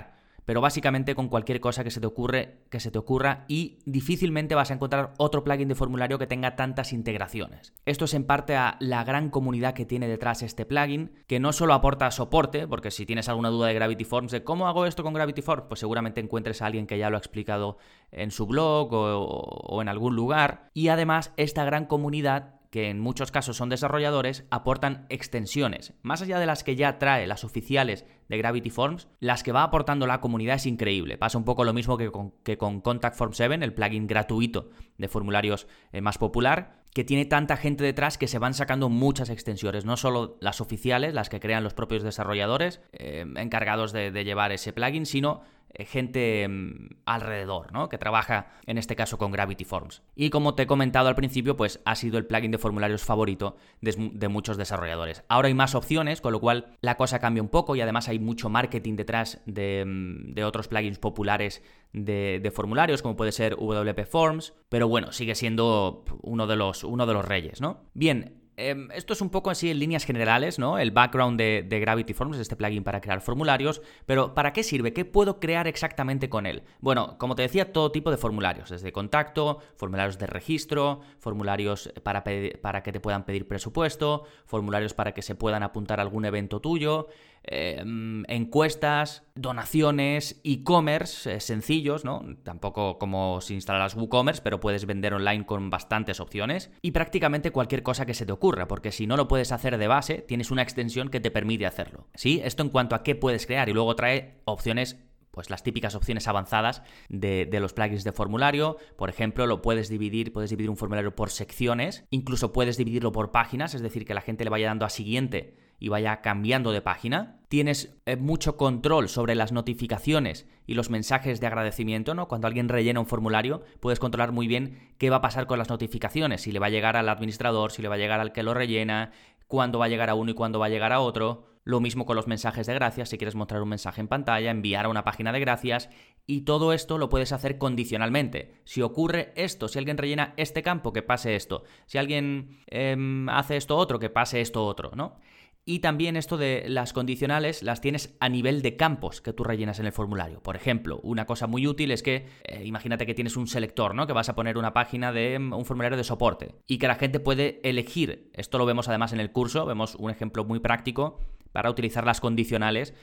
pero 0.45 0.61
básicamente 0.61 1.15
con 1.15 1.29
cualquier 1.29 1.59
cosa 1.59 1.83
que 1.83 1.91
se 1.91 1.99
te 2.01 2.07
ocurre, 2.07 2.63
que 2.69 2.79
se 2.79 2.91
te 2.91 2.97
ocurra 2.97 3.45
y 3.47 3.79
difícilmente 3.85 4.55
vas 4.55 4.71
a 4.71 4.73
encontrar 4.73 5.13
otro 5.17 5.43
plugin 5.43 5.67
de 5.67 5.75
formulario 5.75 6.19
que 6.19 6.27
tenga 6.27 6.55
tantas 6.55 6.93
integraciones. 6.93 7.73
Esto 7.85 8.05
es 8.05 8.13
en 8.13 8.25
parte 8.25 8.55
a 8.55 8.77
la 8.79 9.03
gran 9.03 9.29
comunidad 9.29 9.73
que 9.73 9.85
tiene 9.85 10.07
detrás 10.07 10.41
este 10.41 10.65
plugin, 10.65 11.11
que 11.27 11.39
no 11.39 11.53
solo 11.53 11.73
aporta 11.73 12.09
soporte, 12.11 12.67
porque 12.67 12.91
si 12.91 13.05
tienes 13.05 13.29
alguna 13.29 13.49
duda 13.49 13.67
de 13.67 13.75
Gravity 13.75 14.03
Forms 14.03 14.31
de 14.31 14.43
cómo 14.43 14.67
hago 14.67 14.85
esto 14.85 15.03
con 15.03 15.13
Gravity 15.13 15.41
Forms, 15.41 15.65
pues 15.67 15.79
seguramente 15.79 16.21
encuentres 16.21 16.61
a 16.61 16.65
alguien 16.65 16.87
que 16.87 16.97
ya 16.97 17.09
lo 17.09 17.17
ha 17.17 17.19
explicado 17.19 17.77
en 18.11 18.31
su 18.31 18.45
blog 18.45 18.91
o, 18.93 19.19
o 19.23 19.81
en 19.81 19.89
algún 19.89 20.15
lugar, 20.15 20.69
y 20.73 20.87
además 20.87 21.33
esta 21.37 21.63
gran 21.65 21.85
comunidad 21.85 22.60
que 22.71 22.89
en 22.89 22.99
muchos 22.99 23.31
casos 23.31 23.57
son 23.57 23.69
desarrolladores, 23.69 24.45
aportan 24.49 25.05
extensiones. 25.09 25.93
Más 26.01 26.21
allá 26.21 26.39
de 26.39 26.45
las 26.45 26.63
que 26.63 26.77
ya 26.77 26.97
trae 26.99 27.27
las 27.27 27.43
oficiales 27.43 28.05
de 28.29 28.37
Gravity 28.37 28.69
Forms, 28.69 29.09
las 29.19 29.43
que 29.43 29.51
va 29.51 29.63
aportando 29.63 30.07
la 30.07 30.21
comunidad 30.21 30.55
es 30.55 30.65
increíble. 30.65 31.17
Pasa 31.17 31.37
un 31.37 31.43
poco 31.43 31.65
lo 31.65 31.73
mismo 31.73 31.97
que 31.97 32.09
con, 32.11 32.31
que 32.43 32.57
con 32.57 32.79
Contact 32.79 33.17
Form 33.17 33.33
7, 33.33 33.55
el 33.55 33.73
plugin 33.73 34.07
gratuito 34.07 34.69
de 34.97 35.09
formularios 35.09 35.67
eh, 35.91 35.99
más 35.99 36.17
popular, 36.17 36.81
que 36.93 37.03
tiene 37.03 37.25
tanta 37.25 37.57
gente 37.57 37.83
detrás 37.83 38.17
que 38.17 38.27
se 38.27 38.39
van 38.39 38.53
sacando 38.53 38.87
muchas 38.87 39.29
extensiones, 39.29 39.83
no 39.83 39.97
solo 39.97 40.37
las 40.39 40.61
oficiales, 40.61 41.13
las 41.13 41.27
que 41.27 41.41
crean 41.41 41.65
los 41.65 41.73
propios 41.73 42.03
desarrolladores 42.03 42.81
eh, 42.93 43.25
encargados 43.35 43.91
de 43.91 44.23
llevar 44.23 44.53
ese 44.53 44.71
plugin, 44.71 45.05
sino 45.05 45.41
gente 45.79 46.47
mm, 46.47 47.01
alrededor, 47.05 47.71
¿no? 47.71 47.89
Que 47.89 47.97
trabaja 47.97 48.47
en 48.65 48.77
este 48.77 48.95
caso 48.95 49.17
con 49.17 49.31
Gravity 49.31 49.65
Forms. 49.65 50.01
Y 50.15 50.29
como 50.29 50.55
te 50.55 50.63
he 50.63 50.67
comentado 50.67 51.07
al 51.07 51.15
principio, 51.15 51.55
pues 51.55 51.81
ha 51.85 51.95
sido 51.95 52.17
el 52.17 52.25
plugin 52.25 52.51
de 52.51 52.57
formularios 52.57 53.03
favorito 53.03 53.55
de, 53.81 54.27
muchos 54.27 54.57
desarrolladores. 54.57 55.23
Ahora 55.27 55.47
hay 55.47 55.53
más 55.53 55.75
opciones, 55.75 56.21
con 56.21 56.31
lo 56.31 56.39
cual 56.39 56.77
la 56.81 56.95
cosa 56.95 57.19
cambia 57.19 57.43
un 57.43 57.49
poco 57.49 57.75
y 57.75 57.81
además 57.81 58.07
hay 58.07 58.19
mucho 58.19 58.49
marketing 58.49 58.95
detrás 58.95 59.41
de, 59.45 59.83
mm, 59.85 60.39
otros 60.43 60.67
plugins 60.67 60.99
populares 60.99 61.63
de, 61.93 62.39
de, 62.41 62.51
formularios, 62.51 63.01
como 63.01 63.15
puede 63.15 63.31
ser 63.31 63.55
WP 63.55 64.05
Forms, 64.05 64.53
pero 64.69 64.87
bueno, 64.87 65.11
sigue 65.11 65.35
siendo 65.35 66.05
uno 66.21 66.47
de 66.47 66.55
los, 66.55 66.83
uno 66.83 67.05
de 67.05 67.13
los 67.13 67.25
reyes, 67.25 67.61
¿no? 67.61 67.83
Bien, 67.93 68.40
Em, 68.57 68.89
esto 68.91 69.13
es 69.13 69.21
un 69.21 69.29
poco 69.29 69.49
así 69.49 69.71
en 69.71 69.79
líneas 69.79 70.05
generales, 70.05 70.59
¿no? 70.59 70.77
El 70.77 70.91
background 70.91 71.39
de, 71.39 71.79
Gravity 71.81 72.13
Forms, 72.13 72.37
este 72.37 72.55
plugin 72.55 72.83
para 72.83 73.01
crear 73.01 73.21
formularios, 73.21 73.81
pero 74.05 74.33
¿para 74.33 74.53
qué 74.53 74.63
sirve? 74.63 74.93
¿Qué 74.93 75.05
puedo 75.05 75.39
crear 75.39 75.67
exactamente 75.67 76.29
con 76.29 76.45
él? 76.45 76.63
Bueno, 76.79 77.17
como 77.17 77.35
te 77.35 77.43
decía, 77.43 77.71
todo 77.71 77.91
tipo 77.91 78.11
de 78.11 78.17
formularios, 78.17 78.69
desde 78.69 78.91
contacto, 78.91 79.59
formularios 79.77 80.17
de 80.19 80.27
registro, 80.27 81.01
formularios 81.19 81.91
para, 82.03 82.23
para 82.61 82.83
que 82.83 82.91
te 82.91 82.99
puedan 82.99 83.25
pedir 83.25 83.47
presupuesto, 83.47 84.25
formularios 84.45 84.93
para 84.93 85.13
que 85.13 85.21
se 85.21 85.35
puedan 85.35 85.63
apuntar 85.63 85.99
a 85.99 86.03
algún 86.03 86.25
evento 86.25 86.59
tuyo, 86.59 87.07
Em, 87.43 88.23
encuestas, 88.27 89.23
donaciones, 89.33 90.39
e-commerce 90.43 91.33
eh, 91.33 91.39
sencillos, 91.39 92.05
¿no? 92.05 92.23
Tampoco 92.43 92.99
como 92.99 93.41
si 93.41 93.55
instalaras 93.55 93.95
WooCommerce, 93.95 94.43
pero 94.43 94.59
puedes 94.59 94.85
vender 94.85 95.15
online 95.15 95.47
con 95.47 95.71
bastantes 95.71 96.19
opciones. 96.19 96.69
Y 96.83 96.91
prácticamente 96.91 97.49
cualquier 97.49 97.81
cosa 97.81 98.05
que 98.05 98.13
se 98.13 98.27
te 98.27 98.31
ocurra, 98.31 98.40
porque 98.67 98.91
si 98.91 99.07
no 99.07 99.15
lo 99.15 99.29
puedes 99.29 99.53
hacer 99.53 99.77
de 99.77 99.87
base, 99.87 100.15
tienes 100.15 100.51
una 100.51 100.61
extensión 100.61 101.09
que 101.09 101.21
te 101.21 101.31
permite 101.31 101.65
hacerlo. 101.65 102.07
¿Sí? 102.15 102.41
Esto 102.43 102.63
en 102.63 102.69
cuanto 102.69 102.95
a 102.95 103.03
qué 103.03 103.15
puedes 103.15 103.45
crear 103.45 103.69
y 103.69 103.73
luego 103.73 103.95
trae 103.95 104.41
opciones 104.43 104.97
pues 105.31 105.49
las 105.49 105.63
típicas 105.63 105.95
opciones 105.95 106.27
avanzadas 106.27 106.83
de, 107.07 107.47
los 107.59 107.71
plugins 107.73 108.03
de 108.03 108.11
formulario. 108.11 108.77
Por 108.97 109.09
ejemplo, 109.09 109.47
lo 109.47 109.61
puedes 109.61 109.87
dividir, 109.87 110.33
puedes 110.33 110.49
dividir 110.49 110.69
un 110.69 110.75
formulario 110.75 111.15
por 111.15 111.29
secciones, 111.29 112.03
incluso 112.09 112.51
puedes 112.51 112.75
dividirlo 112.75 113.13
por 113.13 113.31
páginas, 113.31 113.73
es 113.73 113.81
decir, 113.81 114.05
que 114.05 114.13
la 114.13 114.21
gente 114.21 114.43
le 114.43 114.49
vaya 114.49 114.67
dando 114.67 114.85
a 114.85 114.89
siguiente 114.89 115.55
y 115.81 115.89
vaya 115.89 116.21
cambiando 116.21 116.71
de 116.71 116.81
página. 116.81 117.39
Tienes 117.49 117.97
eh, 118.05 118.15
mucho 118.15 118.55
control 118.55 119.09
sobre 119.09 119.33
las 119.33 119.51
notificaciones 119.51 120.47
y 120.67 120.75
los 120.75 120.91
mensajes 120.91 121.41
de 121.41 121.47
agradecimiento, 121.47 122.13
¿no? 122.13 122.27
Cuando 122.27 122.45
alguien 122.45 122.69
rellena 122.69 122.99
un 122.99 123.07
formulario, 123.07 123.63
puedes 123.79 123.99
controlar 123.99 124.31
muy 124.31 124.47
bien 124.47 124.93
qué 124.99 125.09
va 125.09 125.17
a 125.17 125.21
pasar 125.21 125.47
con 125.47 125.57
las 125.57 125.69
notificaciones, 125.69 126.41
si 126.41 126.51
le 126.51 126.59
va 126.59 126.67
a 126.67 126.69
llegar 126.69 126.97
al 126.97 127.09
administrador, 127.09 127.71
si 127.71 127.81
le 127.81 127.87
va 127.87 127.95
a 127.95 127.97
llegar 127.97 128.19
al 128.19 128.31
que 128.31 128.43
lo 128.43 128.53
rellena, 128.53 129.11
cuándo 129.47 129.79
va 129.79 129.85
a 129.85 129.89
llegar 129.89 130.11
a 130.11 130.13
uno 130.13 130.31
y 130.31 130.33
cuándo 130.35 130.59
va 130.59 130.67
a 130.67 130.69
llegar 130.69 130.93
a 130.93 130.99
otro. 130.99 131.47
Lo 131.63 131.79
mismo 131.79 132.05
con 132.05 132.15
los 132.15 132.27
mensajes 132.27 132.67
de 132.67 132.75
gracias, 132.75 133.09
si 133.09 133.17
quieres 133.17 133.35
mostrar 133.35 133.63
un 133.63 133.69
mensaje 133.69 134.01
en 134.01 134.07
pantalla, 134.07 134.51
enviar 134.51 134.85
a 134.85 134.89
una 134.89 135.03
página 135.03 135.31
de 135.31 135.39
gracias, 135.39 135.89
y 136.27 136.41
todo 136.41 136.73
esto 136.73 136.99
lo 136.99 137.09
puedes 137.09 137.31
hacer 137.31 137.57
condicionalmente. 137.57 138.61
Si 138.65 138.83
ocurre 138.83 139.33
esto, 139.35 139.67
si 139.67 139.79
alguien 139.79 139.97
rellena 139.97 140.35
este 140.37 140.61
campo, 140.61 140.93
que 140.93 141.01
pase 141.01 141.35
esto. 141.35 141.63
Si 141.87 141.97
alguien 141.97 142.61
em, 142.67 143.27
hace 143.29 143.57
esto 143.57 143.77
otro, 143.77 143.97
que 143.97 144.11
pase 144.11 144.41
esto 144.41 144.63
otro, 144.63 144.91
¿no? 144.95 145.17
Y 145.63 145.79
también 145.79 146.17
esto 146.17 146.37
de 146.37 146.65
las 146.67 146.91
condicionales 146.91 147.61
las 147.61 147.81
tienes 147.81 148.15
a 148.19 148.29
nivel 148.29 148.63
de 148.63 148.75
campos 148.77 149.21
que 149.21 149.31
tú 149.31 149.43
rellenas 149.43 149.79
en 149.79 149.85
el 149.85 149.91
formulario. 149.91 150.41
Por 150.41 150.55
ejemplo, 150.55 150.99
una 151.03 151.25
cosa 151.25 151.45
muy 151.45 151.67
útil 151.67 151.91
es 151.91 152.01
que 152.01 152.27
eh, 152.43 152.63
imagínate 152.65 153.05
que 153.05 153.13
tienes 153.13 153.37
un 153.37 153.47
selector, 153.47 153.93
¿no? 153.93 154.07
Que 154.07 154.13
vas 154.13 154.29
a 154.29 154.35
poner 154.35 154.57
una 154.57 154.73
página 154.73 155.11
de 155.11 155.37
mm, 155.37 155.53
un 155.53 155.65
formulario 155.65 155.97
de 155.97 156.03
soporte 156.03 156.55
y 156.65 156.79
que 156.79 156.87
la 156.87 156.95
gente 156.95 157.19
puede 157.19 157.61
elegir. 157.63 158.31
Esto 158.33 158.57
lo 158.57 158.65
vemos 158.65 158.87
además 158.87 159.13
en 159.13 159.19
el 159.19 159.31
curso, 159.31 159.65
vemos 159.67 159.95
un 159.95 160.09
ejemplo 160.09 160.45
muy 160.45 160.59
práctico 160.59 161.19
para 161.51 161.69
utilizar 161.69 162.05
las 162.05 162.21
condicionales 162.21 162.93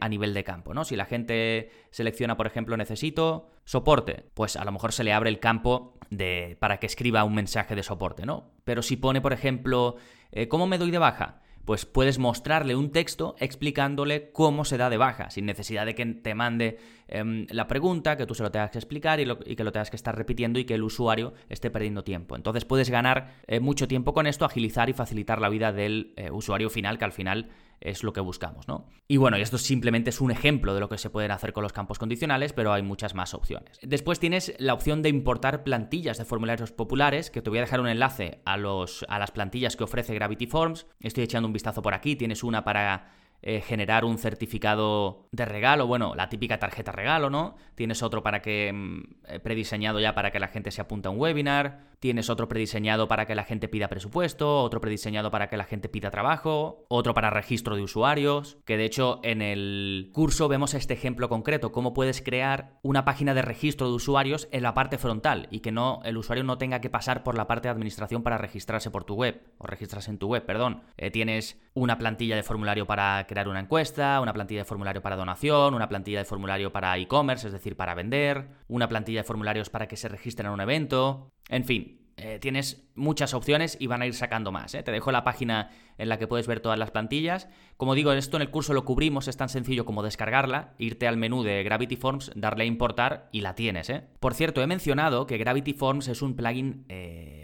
a 0.00 0.08
nivel 0.08 0.34
de 0.34 0.44
campo, 0.44 0.74
¿no? 0.74 0.84
Si 0.84 0.96
la 0.96 1.06
gente 1.06 1.70
selecciona, 1.90 2.36
por 2.36 2.46
ejemplo, 2.46 2.76
necesito 2.76 3.50
soporte, 3.64 4.24
pues 4.34 4.56
a 4.56 4.64
lo 4.64 4.72
mejor 4.72 4.92
se 4.92 5.04
le 5.04 5.12
abre 5.12 5.30
el 5.30 5.38
campo 5.38 5.98
de, 6.10 6.56
para 6.60 6.78
que 6.78 6.86
escriba 6.86 7.24
un 7.24 7.34
mensaje 7.34 7.74
de 7.74 7.82
soporte, 7.82 8.26
¿no? 8.26 8.50
Pero 8.64 8.82
si 8.82 8.96
pone, 8.96 9.20
por 9.20 9.32
ejemplo, 9.32 9.96
eh, 10.32 10.48
¿cómo 10.48 10.66
me 10.66 10.76
doy 10.76 10.90
de 10.90 10.98
baja? 10.98 11.40
Pues 11.64 11.86
puedes 11.86 12.18
mostrarle 12.18 12.74
un 12.74 12.90
texto 12.90 13.36
explicándole 13.38 14.30
cómo 14.32 14.64
se 14.64 14.76
da 14.76 14.90
de 14.90 14.96
baja, 14.96 15.30
sin 15.30 15.46
necesidad 15.46 15.86
de 15.86 15.94
que 15.94 16.06
te 16.06 16.34
mande 16.34 16.78
em, 17.08 17.46
la 17.50 17.66
pregunta, 17.66 18.16
que 18.16 18.26
tú 18.26 18.34
se 18.34 18.42
lo 18.42 18.50
tengas 18.50 18.70
que 18.70 18.78
explicar 18.78 19.20
y, 19.20 19.24
que 19.56 19.64
lo 19.64 19.72
tengas 19.72 19.90
que 19.90 19.96
estar 19.96 20.16
repitiendo 20.16 20.58
y 20.58 20.64
que 20.64 20.74
el 20.74 20.82
usuario 20.82 21.34
esté 21.48 21.70
perdiendo 21.70 22.02
tiempo. 22.02 22.36
Entonces 22.36 22.64
puedes 22.64 22.90
ganar 22.90 23.34
eh, 23.46 23.60
mucho 23.60 23.88
tiempo 23.88 24.14
con 24.14 24.26
esto, 24.26 24.44
agilizar 24.44 24.88
y 24.88 24.92
facilitar 24.92 25.40
la 25.40 25.48
vida 25.48 25.72
del 25.72 26.12
eh, 26.16 26.30
usuario 26.30 26.70
final, 26.70 26.98
que 26.98 27.04
al 27.04 27.12
final 27.12 27.48
es 27.80 28.02
lo 28.02 28.12
que 28.12 28.20
buscamos, 28.20 28.68
¿no? 28.68 28.86
Y 29.08 29.16
bueno, 29.16 29.36
esto 29.36 29.58
simplemente 29.58 30.10
es 30.10 30.20
un 30.20 30.30
ejemplo 30.30 30.74
de 30.74 30.80
lo 30.80 30.88
que 30.88 30.98
se 30.98 31.10
pueden 31.10 31.30
hacer 31.30 31.52
con 31.52 31.62
los 31.62 31.72
campos 31.72 31.98
condicionales, 31.98 32.52
pero 32.52 32.72
hay 32.72 32.82
muchas 32.82 33.14
más 33.14 33.34
opciones. 33.34 33.78
Después 33.82 34.18
tienes 34.18 34.54
la 34.58 34.74
opción 34.74 35.02
de 35.02 35.08
importar 35.08 35.64
plantillas 35.64 36.18
de 36.18 36.24
formularios 36.24 36.72
populares, 36.72 37.30
que 37.30 37.42
te 37.42 37.50
voy 37.50 37.58
a 37.58 37.62
dejar 37.62 37.80
un 37.80 37.88
enlace 37.88 38.40
a, 38.44 38.56
los, 38.56 39.04
a 39.08 39.18
las 39.18 39.30
plantillas 39.30 39.76
que 39.76 39.84
ofrece 39.84 40.14
Gravity 40.14 40.46
Forms. 40.46 40.86
Estoy 41.00 41.24
echando 41.24 41.46
un 41.46 41.52
vistazo 41.52 41.82
por 41.82 41.94
aquí, 41.94 42.16
tienes 42.16 42.42
una 42.42 42.64
para 42.64 43.19
eh, 43.42 43.60
generar 43.60 44.04
un 44.04 44.18
certificado 44.18 45.28
de 45.32 45.44
regalo, 45.44 45.86
bueno, 45.86 46.14
la 46.14 46.28
típica 46.28 46.58
tarjeta 46.58 46.92
regalo, 46.92 47.30
¿no? 47.30 47.56
Tienes 47.74 48.02
otro 48.02 48.22
para 48.22 48.42
que 48.42 48.70
mm, 48.72 49.02
eh, 49.28 49.40
prediseñado 49.40 50.00
ya 50.00 50.14
para 50.14 50.30
que 50.30 50.38
la 50.38 50.48
gente 50.48 50.70
se 50.70 50.80
apunte 50.80 51.08
a 51.08 51.10
un 51.10 51.18
webinar, 51.18 51.90
tienes 52.00 52.30
otro 52.30 52.48
prediseñado 52.48 53.08
para 53.08 53.26
que 53.26 53.34
la 53.34 53.44
gente 53.44 53.68
pida 53.68 53.88
presupuesto, 53.88 54.62
otro 54.62 54.80
prediseñado 54.80 55.30
para 55.30 55.48
que 55.48 55.56
la 55.56 55.64
gente 55.64 55.88
pida 55.88 56.10
trabajo, 56.10 56.84
otro 56.88 57.14
para 57.14 57.30
registro 57.30 57.76
de 57.76 57.82
usuarios, 57.82 58.58
que 58.64 58.76
de 58.76 58.84
hecho 58.84 59.20
en 59.22 59.42
el 59.42 60.10
curso 60.12 60.48
vemos 60.48 60.74
este 60.74 60.94
ejemplo 60.94 61.28
concreto, 61.28 61.72
cómo 61.72 61.94
puedes 61.94 62.22
crear 62.22 62.78
una 62.82 63.04
página 63.04 63.34
de 63.34 63.42
registro 63.42 63.88
de 63.88 63.94
usuarios 63.94 64.48
en 64.50 64.62
la 64.62 64.74
parte 64.74 64.98
frontal 64.98 65.48
y 65.50 65.60
que 65.60 65.72
no 65.72 66.00
el 66.04 66.16
usuario 66.16 66.44
no 66.44 66.58
tenga 66.58 66.80
que 66.80 66.90
pasar 66.90 67.22
por 67.22 67.36
la 67.36 67.46
parte 67.46 67.68
de 67.68 67.72
administración 67.72 68.22
para 68.22 68.38
registrarse 68.38 68.90
por 68.90 69.04
tu 69.04 69.14
web 69.14 69.42
o 69.58 69.66
registrarse 69.66 70.10
en 70.10 70.18
tu 70.18 70.28
web, 70.28 70.44
perdón. 70.44 70.82
Eh, 70.96 71.10
tienes 71.10 71.60
una 71.74 71.98
plantilla 71.98 72.36
de 72.36 72.42
formulario 72.42 72.86
para 72.86 73.26
crear 73.30 73.46
una 73.46 73.60
encuesta, 73.60 74.20
una 74.20 74.32
plantilla 74.32 74.62
de 74.62 74.64
formulario 74.64 75.02
para 75.02 75.14
donación, 75.14 75.74
una 75.74 75.88
plantilla 75.88 76.18
de 76.18 76.24
formulario 76.24 76.72
para 76.72 76.98
e-commerce, 76.98 77.46
es 77.46 77.52
decir, 77.52 77.76
para 77.76 77.94
vender, 77.94 78.48
una 78.66 78.88
plantilla 78.88 79.20
de 79.20 79.24
formularios 79.24 79.70
para 79.70 79.86
que 79.86 79.96
se 79.96 80.08
registren 80.08 80.48
en 80.48 80.54
un 80.54 80.60
evento, 80.60 81.30
en 81.48 81.64
fin, 81.64 81.99
eh, 82.22 82.38
tienes 82.40 82.82
muchas 82.94 83.34
opciones 83.34 83.76
y 83.80 83.86
van 83.86 84.02
a 84.02 84.06
ir 84.06 84.14
sacando 84.14 84.52
más. 84.52 84.74
¿eh? 84.74 84.82
Te 84.82 84.92
dejo 84.92 85.12
la 85.12 85.24
página 85.24 85.70
en 85.98 86.08
la 86.08 86.18
que 86.18 86.26
puedes 86.26 86.46
ver 86.46 86.60
todas 86.60 86.78
las 86.78 86.90
plantillas. 86.90 87.48
Como 87.76 87.94
digo, 87.94 88.12
esto 88.12 88.36
en 88.36 88.42
el 88.42 88.50
curso 88.50 88.74
lo 88.74 88.84
cubrimos, 88.84 89.28
es 89.28 89.36
tan 89.36 89.48
sencillo 89.48 89.84
como 89.84 90.02
descargarla, 90.02 90.74
irte 90.78 91.08
al 91.08 91.16
menú 91.16 91.42
de 91.42 91.62
Gravity 91.62 91.96
Forms, 91.96 92.30
darle 92.34 92.64
a 92.64 92.66
importar 92.66 93.28
y 93.32 93.40
la 93.40 93.54
tienes. 93.54 93.90
¿eh? 93.90 94.04
Por 94.20 94.34
cierto, 94.34 94.62
he 94.62 94.66
mencionado 94.66 95.26
que 95.26 95.38
Gravity 95.38 95.72
Forms 95.72 96.08
es 96.08 96.22
un 96.22 96.34
plugin 96.34 96.84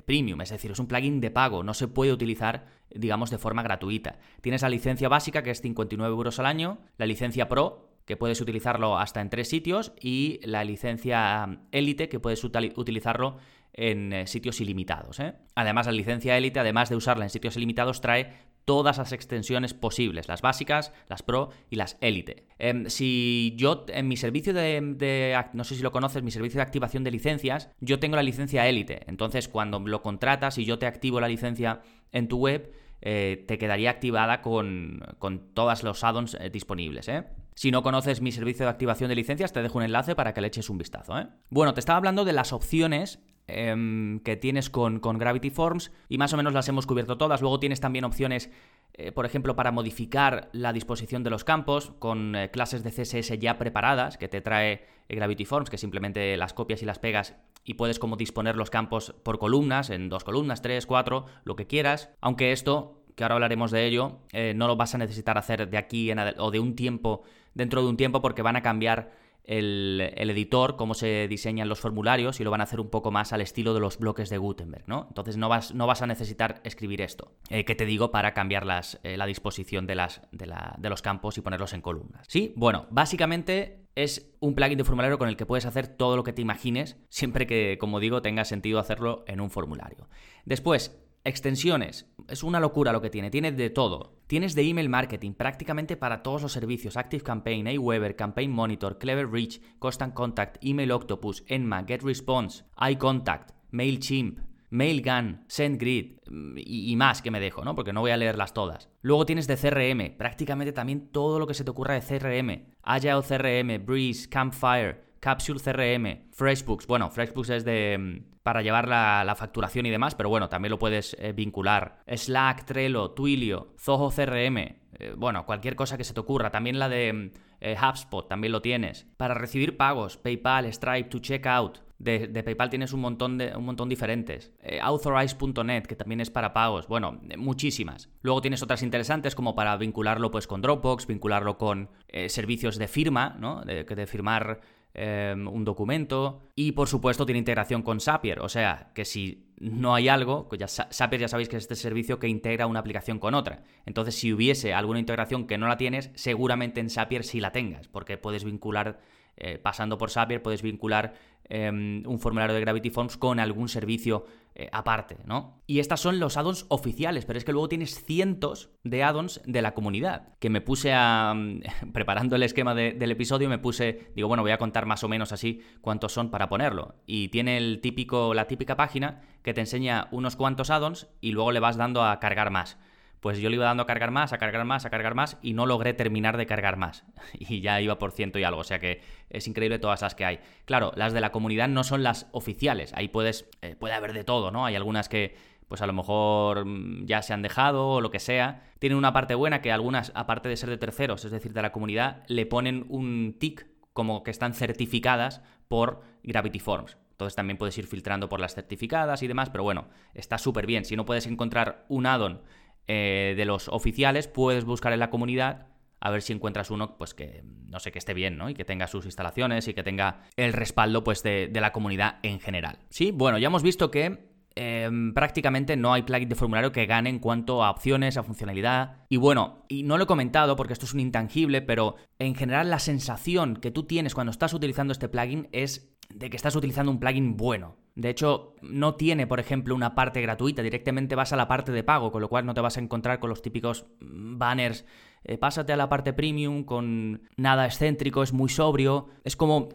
premium, 0.06 0.40
es 0.40 0.50
decir, 0.50 0.70
es 0.70 0.78
un 0.78 0.86
plugin 0.86 1.20
de 1.20 1.30
pago, 1.30 1.62
no 1.62 1.74
se 1.74 1.88
puede 1.88 2.12
utilizar, 2.12 2.66
digamos, 2.94 3.30
de 3.30 3.38
forma 3.38 3.62
gratuita. 3.62 4.18
Tienes 4.40 4.62
la 4.62 4.68
licencia 4.68 5.08
básica, 5.08 5.42
que 5.42 5.50
es 5.50 5.60
59 5.60 6.12
euros 6.12 6.38
al 6.38 6.46
año, 6.46 6.78
la 6.96 7.06
licencia 7.06 7.48
Pro, 7.48 7.90
que 8.06 8.16
puedes 8.16 8.40
utilizarlo 8.40 8.98
hasta 8.98 9.20
en 9.20 9.30
tres 9.30 9.48
sitios, 9.48 9.92
y 10.00 10.40
la 10.44 10.64
licencia 10.64 11.60
Elite, 11.72 12.08
que 12.08 12.20
puedes 12.20 12.42
utilizarlo 12.44 13.36
en 13.76 14.12
eh, 14.12 14.26
sitios 14.26 14.60
ilimitados. 14.60 15.20
¿eh? 15.20 15.34
Además, 15.54 15.86
la 15.86 15.92
licencia 15.92 16.36
Elite, 16.36 16.60
además 16.60 16.88
de 16.88 16.96
usarla 16.96 17.24
en 17.24 17.30
sitios 17.30 17.56
ilimitados, 17.56 18.00
trae 18.00 18.32
todas 18.64 18.98
las 18.98 19.12
extensiones 19.12 19.74
posibles, 19.74 20.26
las 20.26 20.42
básicas, 20.42 20.92
las 21.08 21.22
Pro 21.22 21.50
y 21.70 21.76
las 21.76 21.98
Elite. 22.00 22.46
Em, 22.58 22.86
si 22.88 23.54
yo 23.56 23.84
en 23.88 24.08
mi 24.08 24.16
servicio 24.16 24.52
de, 24.52 25.38
no 25.52 25.62
sé 25.62 25.76
si 25.76 25.82
lo 25.82 25.92
conoces, 25.92 26.22
mi 26.22 26.32
servicio 26.32 26.58
de 26.58 26.62
activación 26.62 27.04
de 27.04 27.12
licencias, 27.12 27.70
yo 27.80 28.00
tengo 28.00 28.16
la 28.16 28.24
licencia 28.24 28.66
Elite. 28.66 29.02
Entonces, 29.06 29.46
cuando 29.46 29.78
lo 29.78 30.02
contratas 30.02 30.58
y 30.58 30.64
yo 30.64 30.78
te 30.78 30.86
activo 30.86 31.20
la 31.20 31.28
licencia 31.28 31.82
en 32.10 32.26
tu 32.26 32.38
web, 32.38 32.72
eh, 33.02 33.44
te 33.46 33.58
quedaría 33.58 33.90
activada 33.90 34.42
con, 34.42 35.00
con 35.18 35.54
todos 35.54 35.84
los 35.84 36.02
add-ons 36.02 36.36
disponibles. 36.50 37.08
Si 37.56 37.72
no 37.72 37.82
conoces 37.82 38.20
mi 38.20 38.30
servicio 38.30 38.64
de 38.64 38.70
activación 38.70 39.08
de 39.08 39.16
licencias, 39.16 39.52
te 39.52 39.62
dejo 39.62 39.78
un 39.78 39.84
enlace 39.84 40.14
para 40.14 40.32
que 40.32 40.40
le 40.40 40.46
eches 40.46 40.70
un 40.70 40.78
vistazo. 40.78 41.14
Bueno, 41.50 41.74
te 41.74 41.80
estaba 41.80 41.96
hablando 41.96 42.24
de 42.24 42.32
las 42.32 42.52
opciones 42.52 43.18
Em, 43.48 44.18
que 44.20 44.34
tienes 44.36 44.70
con, 44.70 45.00
Gravity 45.00 45.50
Forms 45.50 45.92
y 46.08 46.18
más 46.18 46.32
o 46.32 46.36
menos 46.36 46.52
las 46.52 46.68
hemos 46.68 46.86
cubierto 46.86 47.16
todas. 47.16 47.40
Luego 47.40 47.60
tienes 47.60 47.80
también 47.80 48.04
opciones, 48.04 48.50
eh, 48.94 49.12
por 49.12 49.24
ejemplo, 49.24 49.54
para 49.54 49.70
modificar 49.70 50.48
la 50.52 50.72
disposición 50.72 51.22
de 51.22 51.30
los 51.30 51.44
campos 51.44 51.92
con 52.00 52.34
eh, 52.34 52.50
clases 52.50 52.82
de 52.82 52.90
CSS 52.90 53.38
ya 53.38 53.56
preparadas 53.56 54.18
que 54.18 54.26
te 54.26 54.40
trae 54.40 54.84
eh, 55.08 55.14
Gravity 55.14 55.44
Forms, 55.44 55.70
que 55.70 55.78
simplemente 55.78 56.36
las 56.36 56.54
copias 56.54 56.82
y 56.82 56.86
las 56.86 56.98
pegas 56.98 57.36
y 57.62 57.74
puedes 57.74 58.00
como 58.00 58.16
disponer 58.16 58.56
los 58.56 58.70
campos 58.70 59.14
por 59.22 59.38
columnas, 59.38 59.90
en 59.90 60.08
dos 60.08 60.24
columnas, 60.24 60.60
tres, 60.60 60.84
cuatro, 60.84 61.26
lo 61.44 61.54
que 61.54 61.68
quieras. 61.68 62.10
Aunque 62.20 62.50
esto, 62.50 63.04
que 63.14 63.22
ahora 63.22 63.36
hablaremos 63.36 63.70
de 63.70 63.86
ello, 63.86 64.18
no 64.54 64.68
lo 64.68 64.76
vas 64.76 64.94
a 64.94 64.98
necesitar 64.98 65.36
hacer 65.36 65.68
de 65.68 65.78
aquí 65.78 66.10
en 66.10 66.20
o 66.38 66.50
de 66.52 66.60
un 66.60 66.76
tiempo, 66.76 67.22
dentro 67.56 67.82
de 67.82 67.88
un 67.88 67.96
tiempo, 67.96 68.20
porque 68.22 68.42
van 68.42 68.56
a 68.56 68.62
cambiar 68.62 69.10
el, 69.46 70.00
editor, 70.16 70.76
cómo 70.76 70.94
se 70.94 71.28
diseñan 71.28 71.68
los 71.68 71.80
formularios 71.80 72.40
y 72.40 72.44
lo 72.44 72.50
van 72.50 72.60
a 72.60 72.64
hacer 72.64 72.80
un 72.80 72.90
poco 72.90 73.10
más 73.10 73.32
al 73.32 73.40
estilo 73.40 73.74
de 73.74 73.80
los 73.80 73.98
bloques 73.98 74.28
de 74.28 74.38
Gutenberg, 74.38 74.84
¿no? 74.86 75.06
Entonces 75.08 75.36
no 75.36 75.48
vas, 75.48 75.74
no 75.74 75.86
vas 75.86 76.02
a 76.02 76.06
necesitar 76.06 76.60
escribir 76.64 77.00
esto, 77.00 77.32
eh, 77.48 77.64
que 77.64 77.74
te 77.74 77.86
digo 77.86 78.10
para 78.10 78.34
cambiar 78.34 78.66
las, 78.66 79.00
eh, 79.04 79.16
la 79.16 79.26
disposición 79.26 79.86
de, 79.86 79.94
las, 79.94 80.20
de, 80.32 80.52
de 80.78 80.90
los 80.90 81.00
campos 81.00 81.38
y 81.38 81.42
ponerlos 81.42 81.72
en 81.72 81.80
columnas. 81.80 82.26
Sí, 82.28 82.52
bueno, 82.56 82.86
básicamente 82.90 83.86
es 83.94 84.34
un 84.40 84.54
plugin 84.54 84.78
de 84.78 84.84
formulario 84.84 85.18
con 85.18 85.28
el 85.28 85.36
que 85.36 85.46
puedes 85.46 85.64
hacer 85.64 85.86
todo 85.86 86.16
lo 86.16 86.24
que 86.24 86.32
te 86.32 86.42
imagines, 86.42 86.96
siempre 87.08 87.46
que, 87.46 87.78
como 87.78 88.00
digo, 88.00 88.22
tenga 88.22 88.44
sentido 88.44 88.80
hacerlo 88.80 89.24
en 89.26 89.40
un 89.40 89.50
formulario. 89.50 90.08
Después, 90.44 91.00
Extensiones. 91.26 92.06
Es 92.28 92.42
una 92.42 92.60
locura 92.60 92.92
lo 92.92 93.00
que 93.00 93.10
tiene. 93.10 93.30
Tiene 93.30 93.52
de 93.52 93.70
todo. 93.70 94.16
Tienes 94.26 94.54
de 94.54 94.62
email 94.62 94.88
marketing 94.88 95.32
prácticamente 95.32 95.96
para 95.96 96.22
todos 96.22 96.42
los 96.42 96.52
servicios. 96.52 96.96
Active 96.96 97.22
Campaign, 97.22 97.68
Aweber, 97.68 98.16
Campaign 98.16 98.50
Monitor, 98.50 98.98
Clever 98.98 99.30
Reach, 99.30 99.60
Constant 99.78 100.14
Contact, 100.14 100.56
Email 100.60 100.92
Octopus, 100.92 101.44
Enma, 101.46 101.84
GetResponse, 101.84 102.64
iContact, 102.90 103.52
MailChimp, 103.70 104.40
MailGun, 104.70 105.44
SendGrid 105.46 106.18
mm, 106.28 106.58
y, 106.58 106.92
y, 106.92 106.96
más 106.96 107.22
que 107.22 107.30
me 107.30 107.40
dejo, 107.40 107.64
¿no? 107.64 107.74
Porque 107.74 107.92
no 107.92 108.00
voy 108.00 108.10
a 108.10 108.16
leerlas 108.16 108.52
todas. 108.52 108.88
Luego 109.00 109.24
tienes 109.24 109.46
de 109.46 109.56
CRM, 109.56 110.16
prácticamente 110.16 110.72
también 110.72 111.08
todo 111.12 111.38
lo 111.38 111.46
que 111.46 111.54
se 111.54 111.64
te 111.64 111.70
ocurra 111.70 111.94
de 111.94 112.00
CRM. 112.00 112.74
Agile 112.82 113.22
CRM, 113.22 113.86
Breeze, 113.86 114.28
Campfire, 114.28 115.05
Capsule 115.26 115.58
CRM, 115.58 116.30
FreshBooks. 116.30 116.86
Bueno, 116.86 117.10
FreshBooks 117.10 117.50
es 117.50 117.64
de 117.64 117.98
mm, 117.98 118.42
para 118.44 118.62
llevar 118.62 118.86
la, 118.86 119.34
facturación 119.36 119.84
y 119.84 119.90
demás, 119.90 120.14
pero 120.14 120.28
bueno, 120.28 120.48
también 120.48 120.70
lo 120.70 120.78
puedes 120.78 121.16
eh, 121.18 121.32
vincular. 121.32 121.98
Slack, 122.06 122.64
Trello, 122.64 123.10
Twilio, 123.10 123.74
Zoho 123.76 124.12
CRM, 124.12 124.56
eh, 124.58 125.14
bueno, 125.16 125.44
cualquier 125.44 125.74
cosa 125.74 125.98
que 125.98 126.04
se 126.04 126.14
te 126.14 126.20
ocurra. 126.20 126.50
También 126.50 126.78
la 126.78 126.88
de 126.88 127.12
mm, 127.12 127.30
eh, 127.60 127.76
HubSpot, 127.76 128.28
también 128.28 128.52
lo 128.52 128.62
tienes. 128.62 129.08
Para 129.16 129.34
recibir 129.34 129.76
pagos, 129.76 130.16
PayPal, 130.16 130.72
Stripe, 130.72 131.08
to 131.08 131.18
Checkout. 131.18 131.80
De, 131.98 132.28
de 132.28 132.42
PayPal 132.44 132.70
tienes 132.70 132.92
un 132.92 133.00
montón, 133.00 133.36
de, 133.36 133.56
un 133.56 133.64
montón 133.64 133.88
diferentes. 133.88 134.52
Authorize.net, 134.80 135.86
que 135.86 135.96
también 135.96 136.20
es 136.20 136.30
para 136.30 136.52
pagos. 136.52 136.86
Bueno, 136.86 137.18
muchísimas. 137.36 138.10
Luego 138.20 138.42
tienes 138.42 138.62
otras 138.62 138.82
interesantes 138.84 139.34
como 139.34 139.56
para 139.56 139.76
vincularlo 139.76 140.30
pues 140.30 140.46
con 140.46 140.60
Dropbox, 140.60 141.06
vincularlo 141.06 141.56
con 141.56 141.88
servicios 142.28 142.76
de 142.76 142.86
firma, 142.86 143.34
¿no? 143.40 143.62
De, 143.62 143.84
de 143.84 144.06
firmar 144.06 144.60
Em, 144.98 145.46
un 145.46 145.62
documento 145.62 146.48
y 146.54 146.72
por 146.72 146.88
supuesto 146.88 147.26
tiene 147.26 147.38
integración 147.38 147.82
con 147.82 148.00
Zapier, 148.00 148.40
o 148.40 148.48
sea 148.48 148.92
que 148.94 149.04
si 149.04 149.52
no 149.58 149.94
hay 149.94 150.08
algo, 150.08 150.48
pues 150.48 150.58
ya, 150.58 150.88
ya 150.88 151.28
sabéis 151.28 151.50
que 151.50 151.58
es 151.58 151.64
este 151.64 151.74
servicio 151.74 152.18
que 152.18 152.28
integra 152.28 152.66
una 152.66 152.80
aplicación 152.80 153.18
con 153.18 153.34
otra. 153.34 153.62
Entonces 153.84 154.14
si 154.14 154.32
hubiese 154.32 154.72
alguna 154.72 154.98
integración 154.98 155.46
que 155.46 155.58
no 155.58 155.68
la 155.68 155.76
tienes, 155.76 156.12
seguramente 156.14 156.80
en 156.80 156.88
Zapier 156.88 157.24
sí 157.24 157.40
la 157.40 157.52
tengas, 157.52 157.88
porque 157.88 158.16
puedes 158.16 158.44
vincular, 158.44 158.98
eh, 159.36 159.58
pasando 159.58 159.98
por 159.98 160.10
Zapier, 160.10 160.42
puedes 160.42 160.62
vincular 160.62 161.14
em, 161.44 162.02
un 162.06 162.18
formulario 162.18 162.54
de 162.54 162.60
Gravity 162.60 162.90
Forms 162.90 163.16
con 163.16 163.38
algún 163.38 163.68
servicio 163.68 164.24
eh, 164.54 164.70
aparte, 164.72 165.18
¿no? 165.26 165.60
Y 165.66 165.80
estas 165.80 166.00
son 166.00 166.18
los 166.18 166.38
addons 166.38 166.64
oficiales, 166.68 167.26
pero 167.26 167.38
es 167.38 167.44
que 167.44 167.52
luego 167.52 167.68
tienes 167.68 168.02
cientos 168.02 168.70
de 168.84 169.04
addons 169.04 169.42
de 169.44 169.60
la 169.60 169.74
comunidad, 169.74 170.28
que 170.38 170.48
me 170.48 170.62
puse 170.62 170.94
a... 170.94 171.34
Mm, 171.36 171.60
preparando 171.92 172.36
el 172.36 172.42
esquema 172.42 172.74
del 172.74 173.10
episodio, 173.10 173.50
me 173.50 173.58
puse, 173.58 174.10
digo, 174.14 174.28
bueno, 174.28 174.42
voy 174.42 174.52
a 174.52 174.58
contar 174.58 174.86
más 174.86 175.04
o 175.04 175.08
menos 175.08 175.32
así 175.32 175.60
cuántos 175.82 176.12
son 176.12 176.30
para 176.30 176.48
ponerlo. 176.48 176.94
Y 177.06 177.28
tiene 177.28 177.58
el 177.58 177.80
típico, 177.82 178.32
la 178.32 178.46
típica 178.46 178.76
página 178.76 179.20
que 179.42 179.52
te 179.52 179.60
enseña 179.60 180.08
unos 180.12 180.36
cuantos 180.36 180.70
addons 180.70 181.08
y 181.20 181.32
luego 181.32 181.52
le 181.52 181.60
vas 181.60 181.76
dando 181.76 182.02
a 182.02 182.18
cargar 182.20 182.50
más 182.50 182.78
pues 183.26 183.40
yo 183.40 183.50
le 183.50 183.56
iba 183.56 183.64
dando 183.64 183.82
a 183.82 183.86
cargar 183.86 184.12
más, 184.12 184.32
a 184.32 184.38
cargar 184.38 184.64
más, 184.64 184.84
a 184.84 184.90
cargar 184.90 185.16
más 185.16 185.36
y 185.42 185.52
no 185.52 185.66
logré 185.66 185.94
terminar 185.94 186.36
de 186.36 186.46
cargar 186.46 186.76
más. 186.76 187.04
Y 187.40 187.60
ya 187.60 187.80
iba 187.80 187.98
por 187.98 188.12
ciento 188.12 188.38
y 188.38 188.44
algo, 188.44 188.60
o 188.60 188.64
sea 188.64 188.78
que 188.78 189.00
es 189.30 189.48
increíble 189.48 189.80
todas 189.80 190.00
las 190.00 190.14
que 190.14 190.24
hay. 190.24 190.38
Claro, 190.64 190.92
las 190.94 191.12
de 191.12 191.20
la 191.20 191.32
comunidad 191.32 191.66
no 191.66 191.82
son 191.82 192.04
las 192.04 192.28
oficiales, 192.30 192.92
ahí 192.94 193.08
puedes, 193.08 193.48
eh, 193.62 193.74
puede 193.74 193.94
haber 193.94 194.12
de 194.12 194.22
todo, 194.22 194.52
¿no? 194.52 194.64
Hay 194.64 194.76
algunas 194.76 195.08
que 195.08 195.34
pues 195.66 195.82
a 195.82 195.88
lo 195.88 195.92
mejor 195.92 196.66
mm, 196.66 197.06
ya 197.06 197.20
se 197.20 197.32
han 197.32 197.42
dejado 197.42 197.88
o 197.88 198.00
lo 198.00 198.12
que 198.12 198.20
sea. 198.20 198.62
Tienen 198.78 198.96
una 198.96 199.12
parte 199.12 199.34
buena 199.34 199.60
que 199.60 199.72
algunas, 199.72 200.12
aparte 200.14 200.48
de 200.48 200.56
ser 200.56 200.70
de 200.70 200.78
terceros, 200.78 201.24
es 201.24 201.32
decir, 201.32 201.52
de 201.52 201.62
la 201.62 201.72
comunidad, 201.72 202.22
le 202.28 202.46
ponen 202.46 202.86
un 202.88 203.34
tick 203.40 203.66
como 203.92 204.22
que 204.22 204.30
están 204.30 204.54
certificadas 204.54 205.42
por 205.66 206.02
Gravity 206.22 206.60
Forms. 206.60 206.96
Entonces 207.10 207.34
también 207.34 207.56
puedes 207.56 207.76
ir 207.76 207.86
filtrando 207.86 208.28
por 208.28 208.38
las 208.38 208.54
certificadas 208.54 209.22
y 209.24 209.26
demás, 209.26 209.50
pero 209.50 209.64
bueno, 209.64 209.88
está 210.14 210.38
súper 210.38 210.66
bien. 210.66 210.84
Si 210.84 210.94
no 210.94 211.06
puedes 211.06 211.26
encontrar 211.26 211.86
un 211.88 212.06
addon 212.06 212.42
eh, 212.88 213.34
de 213.36 213.44
los 213.44 213.68
oficiales, 213.68 214.28
puedes 214.28 214.64
buscar 214.64 214.92
en 214.92 215.00
la 215.00 215.10
comunidad 215.10 215.66
a 216.00 216.10
ver 216.10 216.22
si 216.22 216.32
encuentras 216.32 216.70
uno, 216.70 216.96
pues 216.98 217.14
que 217.14 217.42
no 217.68 217.80
sé, 217.80 217.90
que 217.90 217.98
esté 217.98 218.14
bien, 218.14 218.36
¿no? 218.36 218.48
Y 218.48 218.54
que 218.54 218.64
tenga 218.64 218.86
sus 218.86 219.06
instalaciones 219.06 219.66
y 219.68 219.74
que 219.74 219.82
tenga 219.82 220.22
el 220.36 220.52
respaldo, 220.52 221.02
pues, 221.02 221.22
de, 221.22 221.50
la 221.52 221.72
comunidad 221.72 222.18
en 222.22 222.38
general. 222.38 222.78
Sí, 222.90 223.10
bueno, 223.10 223.38
ya 223.38 223.48
hemos 223.48 223.62
visto 223.62 223.90
que 223.90 224.30
em, 224.54 225.12
prácticamente 225.14 225.76
no 225.76 225.92
hay 225.92 226.02
plugin 226.02 226.28
de 226.28 226.34
formulario 226.34 226.72
que 226.72 226.86
gane 226.86 227.10
en 227.10 227.18
cuanto 227.18 227.64
a 227.64 227.70
opciones, 227.70 228.16
a 228.16 228.22
funcionalidad. 228.22 229.04
Y 229.08 229.16
bueno, 229.16 229.64
y 229.68 229.82
no 229.82 229.96
lo 229.96 230.04
he 230.04 230.06
comentado 230.06 230.54
porque 230.54 230.74
esto 230.74 230.86
es 230.86 230.94
un 230.94 231.00
intangible, 231.00 231.62
pero 231.62 231.96
en 232.18 232.34
general 232.34 232.70
la 232.70 232.78
sensación 232.78 233.56
que 233.56 233.70
tú 233.70 233.84
tienes 233.84 234.14
cuando 234.14 234.30
estás 234.30 234.54
utilizando 234.54 234.92
este 234.92 235.08
plugin 235.08 235.48
es 235.52 235.96
de 236.08 236.30
que 236.30 236.36
estás 236.36 236.56
utilizando 236.56 236.92
un 236.92 237.00
plugin 237.00 237.36
bueno. 237.36 237.76
De 237.96 238.10
hecho, 238.10 238.54
no 238.62 238.94
tiene, 238.94 239.26
por 239.26 239.40
ejemplo, 239.40 239.74
una 239.74 239.94
parte 239.94 240.20
gratuita, 240.20 240.62
directamente 240.62 241.14
vas 241.14 241.32
a 241.32 241.36
la 241.36 241.48
parte 241.48 241.72
de 241.72 241.82
pago, 241.82 242.12
con 242.12 242.20
lo 242.20 242.28
cual 242.28 242.46
no 242.46 242.54
te 242.54 242.60
vas 242.60 242.76
a 242.76 242.80
encontrar 242.80 243.18
con 243.18 243.30
los 243.30 243.42
típicos 243.42 243.86
banners 244.00 244.84
eh, 245.28 245.38
pásate 245.38 245.72
a 245.72 245.76
la 245.76 245.88
parte 245.88 246.12
premium 246.12 246.62
con 246.62 247.22
nada 247.36 247.66
excéntrico, 247.66 248.22
es 248.22 248.32
muy 248.32 248.48
sobrio, 248.48 249.08
es 249.24 249.34
como 249.34 249.70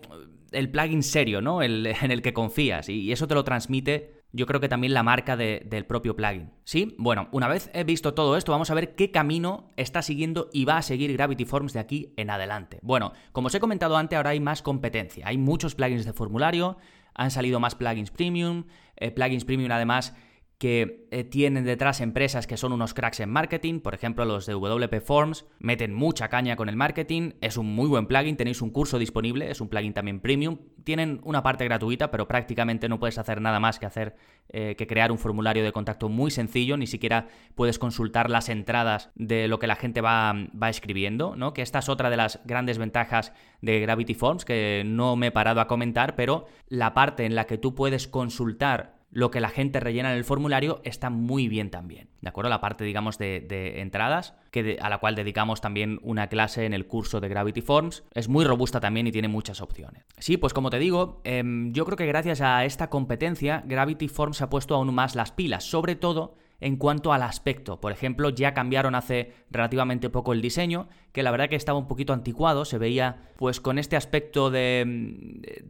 el 0.52 0.72
plugin 0.72 1.04
serio, 1.04 1.42
¿no? 1.42 1.62
En 1.64 1.86
el 1.86 2.22
que 2.22 2.34
confías 2.34 2.88
y 2.88 3.12
eso 3.12 3.28
te 3.28 3.36
lo 3.36 3.44
transmite 3.44 4.22
yo 4.34 4.46
creo 4.46 4.60
que 4.60 4.70
también 4.70 4.94
la 4.94 5.04
marca 5.04 5.36
del 5.36 5.86
propio 5.86 6.16
plugin. 6.16 6.52
¿Sí? 6.64 6.96
Bueno, 6.98 7.28
una 7.32 7.48
vez 7.48 7.70
he 7.74 7.84
visto 7.84 8.14
todo 8.14 8.38
esto, 8.38 8.52
vamos 8.52 8.72
a 8.72 8.74
ver 8.74 8.96
qué 8.96 9.12
camino 9.12 9.70
está 9.76 10.02
siguiendo 10.02 10.50
y 10.54 10.66
va 10.66 10.78
a 10.78 10.82
seguir 10.82 11.12
Gravity 11.14 11.46
Forms 11.46 11.74
de 11.74 11.80
aquí 11.80 12.14
en 12.18 12.30
adelante. 12.30 12.80
Bueno, 12.82 13.14
como 13.32 13.48
os 13.48 13.56
he 13.56 13.60
comentado 13.60 13.98
antes, 13.98 14.16
ahora 14.16 14.32
hay 14.32 14.40
más 14.40 14.62
competencia. 14.62 15.28
Hay 15.28 15.38
muchos 15.38 15.76
plugins 15.76 16.06
de 16.06 16.14
formulario, 16.14 16.78
han 17.14 17.32
salido 17.32 17.60
más 17.60 17.76
plugins 17.76 18.12
premium, 18.12 18.66
eh, 18.96 19.12
plugins 19.12 19.46
premium 19.46 19.72
además 19.72 20.16
que 20.62 21.08
eh, 21.10 21.24
tienen 21.24 21.64
detrás 21.64 22.02
empresas 22.02 22.46
que 22.46 22.56
son 22.56 22.72
unos 22.72 22.94
cracks 22.94 23.20
en 23.20 23.32
marketing, 23.32 23.80
por 23.80 23.96
ejemplo 23.96 24.26
los 24.26 24.46
de 24.46 24.54
WP 24.54 25.02
Forms, 25.02 25.48
meten 25.58 25.92
mucha 25.92 26.30
caña 26.30 26.56
con 26.56 26.70
el 26.70 26.76
marketing, 26.76 27.32
es 27.42 27.58
un 27.58 27.74
muy 27.74 27.88
buen 27.88 28.06
plugin, 28.06 28.38
tenéis 28.38 28.62
un 28.62 28.70
curso 28.70 29.00
disponible, 29.00 29.50
es 29.50 29.60
un 29.60 29.70
plugin 29.70 29.96
también 29.96 30.20
premium, 30.20 30.60
tienen 30.84 31.20
una 31.24 31.42
parte 31.42 31.66
gratuita, 31.66 32.12
pero 32.12 32.28
prácticamente 32.28 32.90
no 32.90 33.00
puedes 33.00 33.18
hacer 33.18 33.42
nada 33.42 33.60
más 33.60 33.80
que 33.80 33.88
hacer 33.88 34.16
eh, 34.50 34.76
que 34.78 34.86
crear 34.86 35.12
un 35.12 35.18
formulario 35.18 35.64
de 35.64 35.72
contacto 35.72 36.10
muy 36.10 36.30
sencillo, 36.30 36.78
ni 36.78 36.86
siquiera 36.86 37.26
puedes 37.56 37.80
consultar 37.80 38.30
las 38.30 38.48
entradas 38.48 39.10
de 39.16 39.48
lo 39.48 39.58
que 39.58 39.66
la 39.66 39.76
gente 39.76 40.00
va, 40.00 40.36
va 40.62 40.70
escribiendo, 40.70 41.36
¿no? 41.36 41.54
Que 41.54 41.64
esta 41.64 41.80
es 41.80 41.90
otra 41.90 42.12
de 42.12 42.18
las 42.18 42.40
grandes 42.46 42.78
ventajas 42.78 43.34
de 43.64 43.80
Gravity 43.80 44.14
Forms 44.14 44.46
que 44.46 44.84
no 44.86 45.16
me 45.16 45.28
he 45.28 45.32
parado 45.32 45.60
a 45.60 45.66
comentar, 45.66 46.16
pero 46.16 46.46
la 46.68 46.94
parte 46.94 47.26
en 47.26 47.34
la 47.34 47.48
que 47.48 47.58
tú 47.58 47.74
puedes 47.74 48.08
consultar 48.08 49.01
lo 49.12 49.30
que 49.30 49.42
la 49.42 49.50
gente 49.50 49.80
rellena 49.80 50.12
en 50.12 50.18
el 50.18 50.24
formulario 50.24 50.82
está 50.84 51.10
muy 51.10 51.48
bien 51.48 51.70
también. 51.70 52.10
¿De 52.22 52.30
acuerdo? 52.30 52.50
La 52.50 52.62
parte, 52.62 52.84
digamos, 52.84 53.18
de, 53.18 53.82
entradas, 53.82 54.36
que 54.52 54.78
a 54.82 54.90
la 54.90 55.00
cual 55.00 55.16
dedicamos 55.16 55.60
también 55.60 56.00
una 56.02 56.28
clase 56.28 56.66
en 56.66 56.74
el 56.74 56.88
curso 56.88 57.20
de 57.20 57.28
Gravity 57.28 57.62
Forms, 57.62 58.04
es 58.14 58.30
muy 58.30 58.46
robusta 58.46 58.80
también 58.80 59.08
y 59.08 59.12
tiene 59.12 59.28
muchas 59.28 59.62
opciones. 59.62 60.06
Sí, 60.18 60.38
pues 60.38 60.54
como 60.54 60.70
te 60.70 60.80
digo, 60.80 61.22
em, 61.26 61.74
yo 61.74 61.86
creo 61.86 61.98
que 61.98 62.06
gracias 62.06 62.42
a 62.42 62.64
esta 62.64 62.90
competencia, 62.90 63.64
Gravity 63.66 64.08
Forms 64.08 64.42
ha 64.42 64.50
puesto 64.50 64.76
aún 64.76 64.94
más 64.94 65.16
las 65.16 65.32
pilas, 65.32 65.66
sobre 65.66 65.96
todo 65.96 66.36
en 66.62 66.78
cuanto 66.78 67.12
al 67.12 67.24
aspecto. 67.24 67.82
Por 67.82 67.92
ejemplo, 67.92 68.30
ya 68.30 68.54
cambiaron 68.54 68.96
hace 68.96 69.34
relativamente 69.50 70.10
poco 70.10 70.32
el 70.32 70.42
diseño, 70.42 70.88
que 71.12 71.24
la 71.24 71.32
verdad 71.32 71.50
que 71.50 71.56
estaba 71.56 71.78
un 71.78 71.88
poquito 71.88 72.14
anticuado, 72.14 72.64
se 72.64 72.78
veía 72.78 73.30
pues 73.36 73.60
con 73.60 73.80
este 73.80 73.98
aspecto 73.98 74.52
de, 74.52 74.82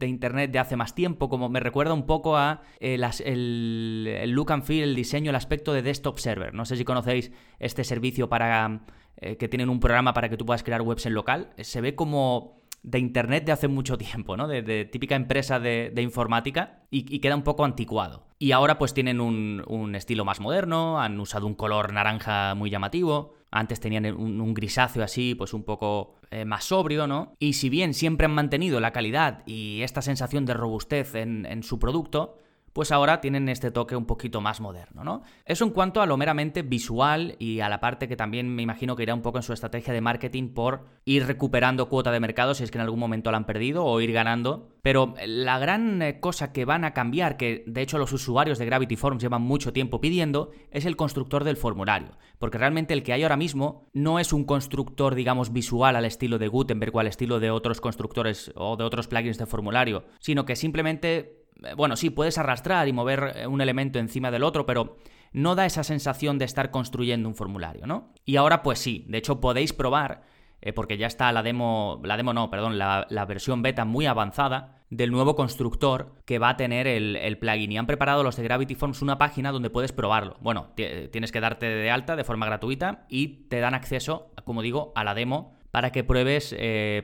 Internet 0.02 0.52
de 0.52 0.58
hace 0.58 0.76
más 0.76 0.94
tiempo, 0.94 1.28
como 1.28 1.48
me 1.48 1.60
recuerda 1.60 1.94
un 1.94 2.06
poco 2.06 2.36
a 2.36 2.60
eh, 2.78 3.00
el, 3.24 4.30
look 4.30 4.52
and 4.52 4.62
feel, 4.62 4.84
el 4.84 4.94
diseño, 4.94 5.30
el 5.30 5.36
aspecto 5.36 5.72
de 5.72 5.82
Desktop 5.82 6.18
Server. 6.18 6.52
No 6.52 6.66
sé 6.66 6.76
si 6.76 6.84
conocéis 6.84 7.32
este 7.58 7.84
servicio 7.84 8.28
para 8.28 8.82
eh, 9.16 9.36
que 9.36 9.48
tienen 9.48 9.70
un 9.70 9.80
programa 9.80 10.12
para 10.12 10.28
que 10.28 10.36
tú 10.36 10.44
puedas 10.44 10.62
crear 10.62 10.82
webs 10.82 11.06
en 11.06 11.14
local. 11.14 11.54
Se 11.56 11.80
ve 11.80 11.94
como 11.94 12.61
de 12.82 12.98
Internet 12.98 13.44
de 13.44 13.52
hace 13.52 13.68
mucho 13.68 13.96
tiempo, 13.96 14.36
¿no? 14.36 14.48
De, 14.48 14.84
típica 14.84 15.14
empresa 15.14 15.60
de, 15.60 15.92
informática 16.02 16.80
y, 16.90 17.18
queda 17.20 17.36
un 17.36 17.42
poco 17.42 17.64
anticuado. 17.64 18.26
Y 18.38 18.52
ahora 18.52 18.78
pues 18.78 18.92
tienen 18.92 19.20
un, 19.20 19.94
estilo 19.94 20.24
más 20.24 20.40
moderno, 20.40 21.00
han 21.00 21.18
usado 21.20 21.46
un 21.46 21.54
color 21.54 21.92
naranja 21.92 22.54
muy 22.54 22.70
llamativo, 22.70 23.34
antes 23.50 23.80
tenían 23.80 24.06
un, 24.06 24.54
grisáceo 24.54 25.04
así, 25.04 25.34
pues 25.34 25.54
un 25.54 25.62
poco 25.62 26.14
eh, 26.30 26.44
más 26.44 26.64
sobrio, 26.64 27.06
¿no? 27.06 27.34
Y 27.38 27.52
si 27.52 27.68
bien 27.68 27.94
siempre 27.94 28.26
han 28.26 28.34
mantenido 28.34 28.80
la 28.80 28.92
calidad 28.92 29.42
y 29.46 29.82
esta 29.82 30.02
sensación 30.02 30.44
de 30.44 30.54
robustez 30.54 31.14
en 31.14 31.62
su 31.62 31.78
producto, 31.78 32.38
pues 32.72 32.90
ahora 32.92 33.20
tienen 33.20 33.48
este 33.48 33.70
toque 33.70 33.96
un 33.96 34.06
poquito 34.06 34.40
más 34.40 34.60
moderno, 34.60 35.04
¿no? 35.04 35.22
Eso 35.44 35.64
en 35.64 35.70
cuanto 35.70 36.00
a 36.00 36.06
lo 36.06 36.16
meramente 36.16 36.62
visual 36.62 37.36
y 37.38 37.60
a 37.60 37.68
la 37.68 37.80
parte 37.80 38.08
que 38.08 38.16
también 38.16 38.54
me 38.54 38.62
imagino 38.62 38.96
que 38.96 39.02
irá 39.02 39.14
un 39.14 39.22
poco 39.22 39.38
en 39.38 39.42
su 39.42 39.52
estrategia 39.52 39.92
de 39.92 40.00
marketing 40.00 40.54
por 40.54 40.86
ir 41.04 41.26
recuperando 41.26 41.88
cuota 41.88 42.10
de 42.10 42.20
mercado 42.20 42.54
si 42.54 42.64
es 42.64 42.70
que 42.70 42.78
en 42.78 42.82
algún 42.82 43.00
momento 43.00 43.30
la 43.30 43.36
han 43.36 43.46
perdido 43.46 43.84
o 43.84 44.00
ir 44.00 44.12
ganando. 44.12 44.70
Pero 44.82 45.14
la 45.26 45.58
gran 45.58 46.02
eh, 46.02 46.20
cosa 46.20 46.52
que 46.52 46.64
van 46.64 46.84
a 46.84 46.92
cambiar, 46.92 47.36
que 47.36 47.62
de 47.66 47.82
hecho 47.82 47.98
los 47.98 48.12
usuarios 48.12 48.58
de 48.58 48.66
Gravity 48.66 48.96
Forms 48.96 49.22
llevan 49.22 49.42
mucho 49.42 49.72
tiempo 49.72 50.00
pidiendo, 50.00 50.50
es 50.70 50.86
el 50.86 50.96
constructor 50.96 51.44
del 51.44 51.56
formulario. 51.56 52.18
Porque 52.38 52.58
realmente 52.58 52.94
el 52.94 53.02
que 53.02 53.12
hay 53.12 53.22
ahora 53.22 53.36
mismo 53.36 53.88
no 53.92 54.18
es 54.18 54.32
un 54.32 54.44
constructor, 54.44 55.14
digamos, 55.14 55.52
visual 55.52 55.94
al 55.94 56.04
estilo 56.04 56.38
de 56.38 56.48
Gutenberg 56.48 56.96
o 56.96 57.00
al 57.00 57.06
estilo 57.06 57.38
de 57.38 57.50
otros 57.50 57.80
constructores 57.80 58.52
o 58.56 58.76
de 58.76 58.84
otros 58.84 59.06
plugins 59.06 59.38
de 59.38 59.46
formulario, 59.46 60.04
sino 60.18 60.44
que 60.44 60.56
simplemente 60.56 61.18
eh, 61.18 61.41
bueno, 61.76 61.96
sí, 61.96 62.10
puedes 62.10 62.38
arrastrar 62.38 62.88
y 62.88 62.92
mover 62.92 63.32
eh, 63.36 63.46
un 63.46 63.60
elemento 63.60 63.98
encima 63.98 64.30
del 64.30 64.42
otro, 64.42 64.66
pero 64.66 64.96
no 65.32 65.54
da 65.54 65.66
esa 65.66 65.84
sensación 65.84 66.38
de 66.38 66.44
estar 66.44 66.70
construyendo 66.70 67.28
un 67.28 67.34
formulario, 67.34 67.86
¿no? 67.86 68.12
Y 68.24 68.36
ahora 68.36 68.62
pues 68.62 68.78
sí, 68.78 69.04
de 69.08 69.18
hecho 69.18 69.40
podéis 69.40 69.72
probar, 69.72 70.22
eh, 70.60 70.72
porque 70.72 70.98
ya 70.98 71.06
está 71.06 71.32
la 71.32 71.42
demo, 71.42 72.00
la 72.04 72.16
demo 72.16 72.32
no, 72.32 72.50
perdón, 72.50 72.78
la, 72.78 73.24
versión 73.26 73.62
beta 73.62 73.84
muy 73.84 74.06
avanzada 74.06 74.82
del 74.90 75.10
nuevo 75.10 75.34
constructor 75.34 76.16
que 76.26 76.38
va 76.38 76.50
a 76.50 76.56
tener 76.56 76.86
el, 76.86 77.38
plugin. 77.38 77.72
Y 77.72 77.78
han 77.78 77.86
preparado 77.86 78.22
los 78.22 78.36
de 78.36 78.42
Gravity 78.42 78.74
Forms 78.74 79.00
una 79.00 79.16
página 79.16 79.50
donde 79.50 79.70
puedes 79.70 79.90
probarlo. 79.90 80.36
Bueno, 80.40 80.72
tienes 80.74 81.32
que 81.32 81.40
darte 81.40 81.66
de 81.66 81.90
alta 81.90 82.14
de 82.14 82.24
forma 82.24 82.44
gratuita 82.44 83.06
y 83.08 83.46
te 83.48 83.60
dan 83.60 83.72
acceso, 83.72 84.32
como 84.44 84.60
digo, 84.60 84.92
a 84.94 85.02
la 85.02 85.14
demo 85.14 85.54
para 85.70 85.92
que 85.92 86.04
pruebes 86.04 86.54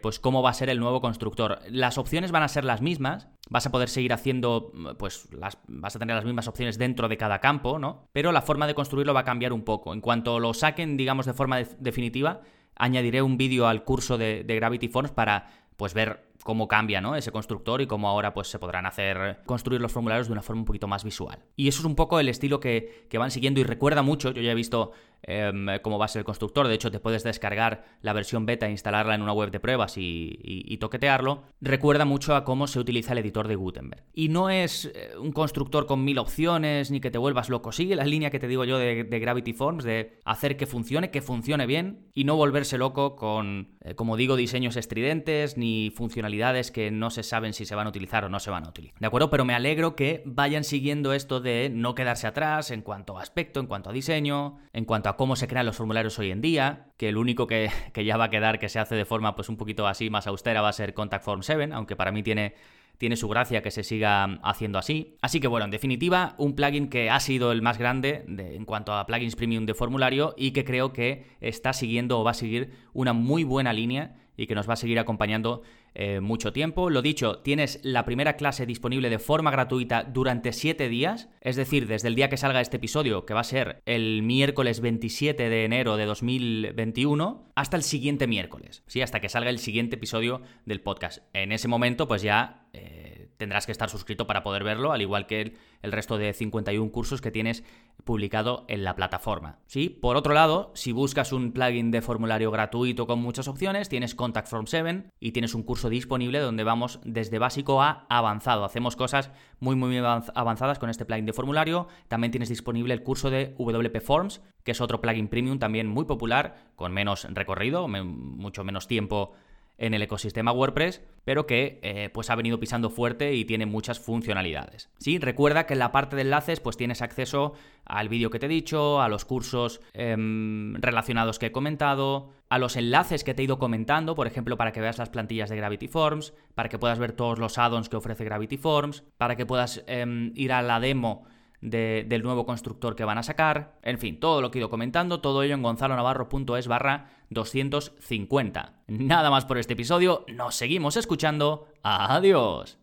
pues 0.03 0.21
cómo 0.21 0.43
va 0.43 0.51
a 0.51 0.55
ser 0.55 0.69
el 0.69 0.81
nuevo 0.81 1.01
constructor. 1.01 1.61
Las 1.71 1.97
opciones 1.97 2.31
van 2.31 2.43
a 2.43 2.49
ser 2.49 2.67
las 2.67 2.83
mismas, 2.83 3.29
vas 3.49 3.67
a 3.67 3.71
poder 3.71 3.89
seguir 3.89 4.13
haciendo, 4.13 4.73
pues 4.99 5.29
las, 5.33 5.59
vas 5.67 5.97
a 5.97 5.99
tener 5.99 6.17
las 6.17 6.25
mismas 6.25 6.49
opciones 6.49 6.79
dentro 6.79 7.09
de 7.09 7.17
cada 7.17 7.41
campo, 7.41 7.79
¿no? 7.79 8.09
Pero 8.13 8.33
la 8.33 8.43
forma 8.43 8.67
de 8.67 8.75
construirlo 8.75 9.15
va 9.15 9.21
a 9.21 9.25
cambiar 9.25 9.53
un 9.53 9.63
poco. 9.63 9.93
En 9.93 10.01
cuanto 10.01 10.39
lo 10.41 10.55
saquen, 10.55 10.97
digamos, 10.97 11.27
de 11.27 11.35
forma 11.35 11.59
definitiva, 11.79 12.41
añadiré 12.77 13.23
un 13.23 13.37
vídeo 13.37 13.67
al 13.67 13.85
curso 13.85 14.19
de, 14.19 14.45
de 14.45 14.55
Gravity 14.57 14.89
Forms 14.89 15.11
para, 15.11 15.51
pues, 15.77 15.95
ver 15.95 16.28
cómo 16.49 16.67
cambia 16.67 17.03
¿no? 17.03 17.15
ese 17.15 17.31
constructor 17.31 17.83
y 17.83 17.87
cómo 17.87 18.09
ahora 18.09 18.33
pues, 18.33 18.49
se 18.49 18.59
podrán 18.59 18.87
hacer 18.87 19.41
construir 19.45 19.83
los 19.83 19.93
formularios 19.93 20.29
de 20.29 20.33
una 20.33 20.41
forma 20.41 20.63
un 20.63 20.65
poquito 20.65 20.89
más 20.89 21.05
visual. 21.05 21.41
Y 21.57 21.69
eso 21.69 21.81
es 21.81 21.85
un 21.85 21.95
poco 21.95 22.19
el 22.21 22.29
estilo 22.31 22.59
que, 22.59 23.07
van 23.19 23.31
siguiendo 23.31 23.61
y 23.61 23.65
recuerda 23.65 24.01
mucho, 24.01 24.31
yo 24.31 24.41
ya 24.41 24.53
he 24.53 24.55
visto 24.55 24.93
em, 25.21 25.67
cómo 25.83 25.99
va 25.99 26.07
a 26.07 26.09
ser 26.09 26.21
el 26.21 26.25
constructor, 26.25 26.67
de 26.67 26.73
hecho 26.73 26.91
te 26.91 27.01
puedes 27.01 27.23
descargar 27.23 27.85
la 28.01 28.15
versión 28.15 28.47
beta 28.47 28.67
e 28.67 28.71
instalarla 28.71 29.15
en 29.15 29.21
una 29.21 29.35
web 29.35 29.51
de 29.51 29.61
pruebas 29.61 29.97
y, 29.99 30.79
toquetearlo, 30.81 31.43
recuerda 31.61 32.07
mucho 32.07 32.35
a 32.35 32.45
cómo 32.45 32.67
se 32.67 32.79
utiliza 32.79 33.13
el 33.13 33.19
editor 33.19 33.47
de 33.47 33.57
Gutenberg. 33.57 34.05
Y 34.15 34.31
no 34.31 34.49
es 34.49 34.87
eh, 34.87 35.19
un 35.21 35.33
constructor 35.33 35.85
con 35.85 36.03
mil 36.03 36.17
opciones 36.19 36.91
ni 36.91 37.01
que 37.01 37.11
te 37.11 37.19
vuelvas 37.19 37.51
loco, 37.51 37.73
sigue 37.73 37.95
la 37.95 38.07
línea 38.07 38.31
que 38.31 38.39
te 38.39 38.49
digo 38.49 38.65
yo 38.65 38.79
de, 38.79 39.05
Gravity 39.05 39.53
Forms, 39.53 39.85
de 39.85 40.19
hacer 40.25 40.57
que 40.57 40.65
funcione, 40.65 41.11
que 41.11 41.21
funcione 41.21 41.67
bien 41.67 42.09
y 42.15 42.25
no 42.25 42.37
volverse 42.37 42.79
loco 42.79 43.17
con, 43.17 43.77
eh, 43.83 43.95
como 43.97 44.17
digo, 44.17 44.35
diseños 44.37 44.77
estridentes 44.77 45.59
ni 45.59 45.91
funcionalidades 45.91 46.38
que 46.73 46.91
no 46.91 47.11
se 47.11 47.23
saben 47.23 47.53
si 47.53 47.65
se 47.65 47.75
van 47.75 47.87
a 47.87 47.91
utilizar 47.91 48.25
o 48.25 48.29
no 48.29 48.41
se 48.41 48.51
van 48.51 48.65
a 48.65 48.69
utilizar. 48.69 48.99
¿De 48.99 49.07
acuerdo? 49.07 49.31
Pero 49.31 49.45
me 49.45 49.55
alegro 49.55 49.97
que 49.97 50.23
vayan 50.25 50.65
siguiendo 50.65 51.13
esto 51.13 51.41
de 51.41 51.71
no 51.73 51.95
quedarse 51.95 52.27
atrás 52.27 52.71
en 52.71 52.83
cuanto 52.83 53.19
a 53.19 53.23
aspecto, 53.23 53.61
en 53.61 53.67
cuanto 53.67 53.91
a 53.91 53.93
diseño, 53.93 54.59
en 54.73 54.85
cuanto 54.85 55.09
a 55.09 55.17
cómo 55.17 55.37
se 55.37 55.49
crean 55.49 55.67
los 55.67 55.77
formularios 55.77 56.19
hoy 56.19 56.31
en 56.31 56.41
día, 56.41 56.87
que 56.97 57.09
el 57.09 57.17
único 57.17 57.47
que, 57.47 57.71
que 57.93 58.05
ya 58.05 58.17
va 58.17 58.25
a 58.25 58.31
quedar 58.31 58.59
que 58.59 58.69
se 58.69 58.79
hace 58.79 58.95
de 58.95 59.05
forma 59.05 59.35
pues 59.35 59.49
un 59.49 59.57
poquito 59.57 59.87
así 59.87 60.11
más 60.11 60.27
austera 60.27 60.63
va 60.63 60.69
a 60.69 60.73
ser 60.73 60.95
Contact 60.95 61.25
Form 61.25 61.43
7, 61.43 61.71
aunque 61.73 61.97
para 61.97 62.13
mí 62.13 62.23
tiene 62.23 62.55
tiene 62.99 63.17
su 63.17 63.29
gracia 63.29 63.63
que 63.63 63.71
se 63.71 63.85
siga 63.85 64.25
haciendo 64.43 64.79
así. 64.79 65.17
Así 65.23 65.41
que 65.41 65.47
bueno, 65.47 65.65
en 65.65 65.71
definitiva, 65.71 66.35
un 66.37 66.55
plugin 66.55 66.89
que 66.89 67.11
ha 67.11 67.21
sido 67.21 67.53
el 67.53 67.63
más 67.63 67.79
grande 67.79 68.25
en 68.27 68.65
cuanto 68.65 68.93
a 68.93 69.07
plugins 69.07 69.37
premium 69.37 69.67
de 69.67 69.75
formulario 69.75 70.35
y 70.37 70.51
que 70.51 70.65
creo 70.65 70.93
que 70.93 71.25
está 71.41 71.73
siguiendo 71.73 72.19
o 72.19 72.25
va 72.25 72.33
a 72.33 72.35
seguir 72.35 72.73
una 72.93 73.13
muy 73.13 73.45
buena 73.45 73.73
línea 73.73 74.17
y 74.37 74.47
que 74.47 74.55
nos 74.55 74.69
va 74.69 74.75
a 74.75 74.77
seguir 74.77 74.99
acompañando 74.99 75.63
eh, 75.95 76.21
mucho 76.21 76.53
tiempo. 76.53 76.91
Lo 76.91 77.03
dicho, 77.03 77.39
tienes 77.39 77.81
la 77.83 78.05
primera 78.05 78.37
clase 78.37 78.67
disponible 78.67 79.11
de 79.11 79.19
forma 79.19 79.51
gratuita 79.51 80.05
durante 80.05 80.53
7 80.53 80.89
días, 80.89 81.29
es 81.41 81.57
decir, 81.57 81.87
desde 81.87 82.09
el 82.09 82.15
día 82.15 82.29
que 82.29 82.37
salga 82.37 82.61
este 82.61 82.77
episodio, 82.77 83.27
que 83.27 83.35
va 83.35 83.41
a 83.41 83.45
ser 83.45 83.83
el 83.87 84.23
miércoles 84.23 84.81
27 84.81 85.49
de 85.49 85.65
enero 85.65 85.97
de 85.97 86.07
2021, 86.07 87.51
hasta 87.55 87.77
el 87.77 87.83
siguiente 87.83 88.27
miércoles, 88.27 88.83
¿sí? 88.87 89.03
Hasta 89.03 89.21
que 89.21 89.29
salga 89.29 89.51
el 89.51 89.59
siguiente 89.59 89.97
episodio 89.97 90.43
del 90.65 90.81
podcast. 90.81 91.25
En 91.33 91.53
ese 91.53 91.69
momento, 91.69 92.09
pues 92.09 92.23
ya... 92.23 92.67
Eh, 92.73 93.18
tendrás 93.39 93.67
que 93.67 93.73
estar 93.73 93.89
suscrito 93.89 94.27
para 94.27 94.43
poder 94.43 94.65
verlo, 94.65 94.93
al 94.93 95.01
igual 95.01 95.27
que 95.27 95.57
el, 95.81 95.93
resto 95.93 96.19
de 96.19 96.35
51 96.35 96.93
cursos 96.93 97.21
que 97.23 97.31
tienes 97.31 97.65
publicado 98.05 98.65
en 98.69 98.85
la 98.85 98.97
plataforma. 98.97 99.61
¿sí? 99.67 99.89
Por 99.89 100.17
otro 100.17 100.35
lado, 100.35 100.73
si 100.75 100.93
buscas 100.93 101.33
un 101.33 101.53
plugin 101.53 101.91
de 101.91 102.03
formulario 102.03 102.51
gratuito 102.51 103.07
con 103.07 103.21
muchas 103.21 103.49
opciones, 103.49 103.89
tienes 103.89 104.15
Contact 104.15 104.49
Form 104.49 104.67
7 104.67 105.05
y 105.21 105.33
tienes 105.33 105.55
un 105.55 105.63
curso 105.63 105.89
disponible 105.89 106.41
donde 106.41 106.65
vamos 106.65 107.01
desde 107.05 107.39
básico 107.39 107.81
a 107.81 108.07
avanzado. 108.09 108.65
Hacemos 108.65 108.97
cosas 108.97 109.31
muy 109.61 109.77
muy 109.77 109.97
avanzadas 109.99 110.79
con 110.79 110.91
este 110.91 111.05
plugin 111.05 111.27
de 111.27 111.33
formulario. 111.33 111.87
También 112.09 112.33
tienes 112.33 112.49
disponible 112.49 112.93
el 112.93 113.03
curso 113.03 113.31
de 113.31 113.55
WP 113.57 114.01
Forms, 114.01 114.43
que 114.65 114.73
es 114.73 114.81
otro 114.81 115.01
plugin 115.01 115.29
premium 115.29 115.59
también 115.59 115.87
muy 115.87 116.05
popular, 116.05 116.57
con 116.75 116.93
menos 116.93 117.27
recorrido, 117.31 117.87
mucho 117.89 118.65
menos 118.65 118.89
tiempo 118.89 119.33
en 119.79 119.95
el 119.95 120.03
ecosistema 120.03 120.53
WordPress, 120.53 121.01
pero 121.25 121.47
que 121.47 121.79
eh, 121.83 122.11
pues 122.13 122.31
ha 122.31 122.35
venido 122.35 122.61
pisando 122.61 122.91
fuerte 122.91 123.35
y 123.35 123.45
tiene 123.45 123.65
muchas 123.67 124.01
funcionalidades. 124.01 124.91
Sí, 124.99 125.19
recuerda 125.19 125.67
que 125.67 125.75
en 125.75 125.79
la 125.79 125.93
parte 125.93 126.17
de 126.17 126.23
enlaces 126.23 126.61
pues 126.61 126.77
tienes 126.77 127.01
acceso 127.01 127.55
al 127.85 128.09
vídeo 128.09 128.31
que 128.31 128.39
te 128.39 128.47
he 128.47 128.51
dicho, 128.51 129.01
a 129.01 129.09
los 129.09 129.25
cursos 129.25 129.81
em, 129.95 130.75
relacionados 130.75 131.39
que 131.39 131.47
he 131.47 131.53
comentado, 131.53 132.31
a 132.51 132.59
los 132.59 132.77
enlaces 132.77 133.25
que 133.25 133.35
te 133.35 133.43
he 133.43 133.45
ido 133.45 133.59
comentando, 133.59 134.15
por 134.15 134.27
ejemplo, 134.27 134.57
para 134.57 134.73
que 134.73 134.81
veas 134.81 134.99
las 134.99 135.11
plantillas 135.11 135.49
de 135.49 135.57
Gravity 135.57 135.89
Forms, 135.89 136.35
para 136.55 136.69
que 136.69 136.79
puedas 136.79 136.99
ver 136.99 137.13
todos 137.13 137.39
los 137.39 137.57
add-ons 137.59 137.89
que 137.89 137.97
ofrece 137.97 138.25
Gravity 138.25 138.57
Forms, 138.57 139.05
para 139.17 139.37
que 139.37 139.47
puedas 139.47 139.85
em, 139.87 140.33
ir 140.35 140.53
a 140.53 140.63
la 140.63 140.81
demo 140.81 141.25
del 141.61 142.23
nuevo 142.23 142.47
constructor 142.47 142.95
que 142.95 143.05
van 143.05 143.19
a 143.19 143.23
sacar. 143.23 143.79
En 143.83 143.99
fin, 143.99 144.21
todo 144.21 144.41
lo 144.41 144.51
que 144.51 144.59
he 144.59 144.61
ido 144.61 144.71
comentando, 144.71 145.21
todo 145.21 145.43
ello 145.43 145.55
en 145.55 145.63
gonzalonavarro.es 145.63 146.69
barra 146.69 147.11
250. 147.31 148.73
Nada 148.87 149.31
más 149.31 149.45
por 149.45 149.59
este 149.59 149.75
episodio, 149.75 150.25
nos 150.29 150.55
seguimos 150.55 150.97
escuchando. 150.97 151.67
Adiós. 151.83 152.79